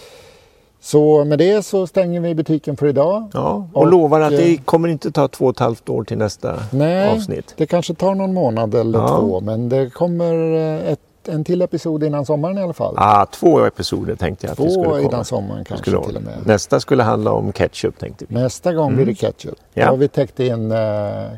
Så 0.84 1.26
med 1.26 1.40
det 1.40 1.66
så 1.66 1.88
stänger 1.88 2.20
vi 2.22 2.36
butiken 2.36 2.78
för 2.78 2.86
idag. 2.88 3.30
Ja, 3.34 3.68
och, 3.74 3.82
Och, 3.82 3.88
lovar 3.88 4.22
att 4.22 4.30
det 4.32 4.54
eh, 4.54 4.62
kommer 4.66 4.88
inte 4.90 5.12
ta 5.12 5.28
två 5.28 5.46
och 5.46 5.52
ett 5.52 5.60
halvt 5.60 5.90
år 5.90 6.04
till 6.04 6.18
nästa 6.18 6.60
Nej, 6.72 7.10
avsnitt. 7.10 7.54
det 7.58 7.66
kanske 7.66 7.94
tar 7.94 8.16
någon 8.16 8.34
månad 8.34 8.76
eller 8.76 9.00
Ja. 9.00 9.08
två 9.08 9.42
men 9.42 9.70
det 9.70 9.90
kommer 9.90 10.34
eh, 10.54 10.92
ett, 10.92 11.00
en 11.28 11.44
till 11.44 11.62
episod 11.62 12.04
innan 12.04 12.26
sommaren 12.26 12.58
i 12.58 12.62
alla 12.62 12.74
fall. 12.74 12.94
Ah, 12.98 13.26
två 13.26 13.66
episoder 13.66 14.16
tänkte 14.16 14.46
jag 14.48 14.52
att 14.52 14.58
det 14.58 14.70
skulle 14.72 14.84
Två 14.86 14.92
komma. 14.92 15.02
innan 15.02 15.26
sommaren 15.26 15.66
kanske 15.66 15.90
Skulle 15.92 16.06
till 16.06 16.16
och 16.16 16.24
med. 16.24 16.34
Nästa 16.46 16.80
skulle 16.80 17.04
handla 17.04 17.32
om 17.32 17.52
ketchup 17.54 18.00
tänkte 18.00 18.26
vi. 18.28 18.36
Nästa 18.36 18.74
gång 18.74 18.96
blir 18.96 19.06
det 19.06 19.16
ketchup. 19.16 19.46
Mm. 19.46 19.56
Ja. 19.74 19.86
Då 19.86 19.92
har 19.92 19.98
vi 19.98 20.08
täckt 20.08 20.40
in 20.40 20.72
eh, 20.72 20.78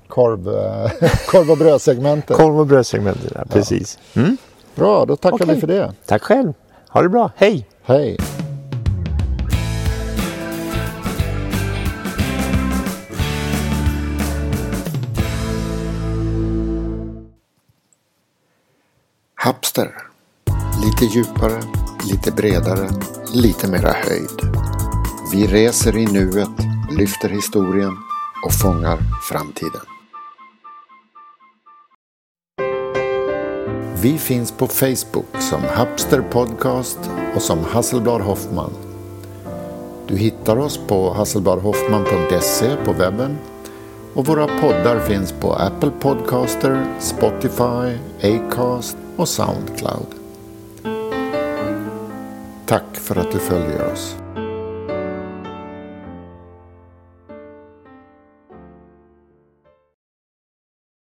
korv, 0.08 0.44
korv 1.28 1.52
och 1.52 1.58
brödsegmentet. 1.58 2.38
Korv 2.38 2.60
och 2.60 2.68
brödsegmentet, 2.68 3.32
ja, 3.36 3.42
precis. 3.50 4.00
Mm. 4.16 4.38
Bra, 4.76 5.06
då 5.06 5.16
tackar 5.16 5.36
Okej. 5.36 5.56
vi 5.56 5.60
för 5.62 5.68
det. 5.68 5.92
Tack 6.06 6.22
själv. 6.22 6.54
Ha 6.94 7.02
det 7.02 7.10
bra. 7.10 7.32
Hej! 7.36 7.68
Hej! 7.84 8.18
Hapster. 19.36 19.94
Lite 20.84 21.06
djupare, 21.18 21.62
lite 22.12 22.32
bredare, 22.32 22.90
lite 23.34 23.68
mera 23.68 23.92
höjd. 23.92 24.54
Vi 25.32 25.48
reser 25.48 25.98
i 25.98 26.06
nuet, 26.06 26.50
lyfter 26.98 27.30
historien 27.30 27.98
och 28.46 28.54
fångar 28.54 29.00
framtiden. 29.30 29.93
Vi 34.04 34.18
finns 34.18 34.52
på 34.52 34.68
Facebook 34.68 35.26
som 35.40 35.62
Hapster 35.62 36.22
Podcast 36.22 37.00
och 37.36 37.42
som 37.42 37.60
Hasselblad 37.64 38.22
Hoffman. 38.22 38.72
Du 40.08 40.18
hittar 40.18 40.58
oss 40.58 40.80
på 40.88 41.14
hasselbladhoffman.se 41.14 42.76
på 42.86 42.94
webben 42.94 43.38
och 44.14 44.26
våra 44.26 44.48
poddar 44.48 45.00
finns 45.00 45.32
på 45.32 45.54
Apple 45.54 45.92
Podcaster, 46.00 46.86
Spotify, 47.00 47.98
Acast 48.22 48.98
och 49.16 49.30
Soundcloud. 49.30 50.08
Tack 52.66 52.96
för 52.96 53.16
att 53.16 53.32
du 53.32 53.40
följer 53.40 53.94
oss. 53.94 54.23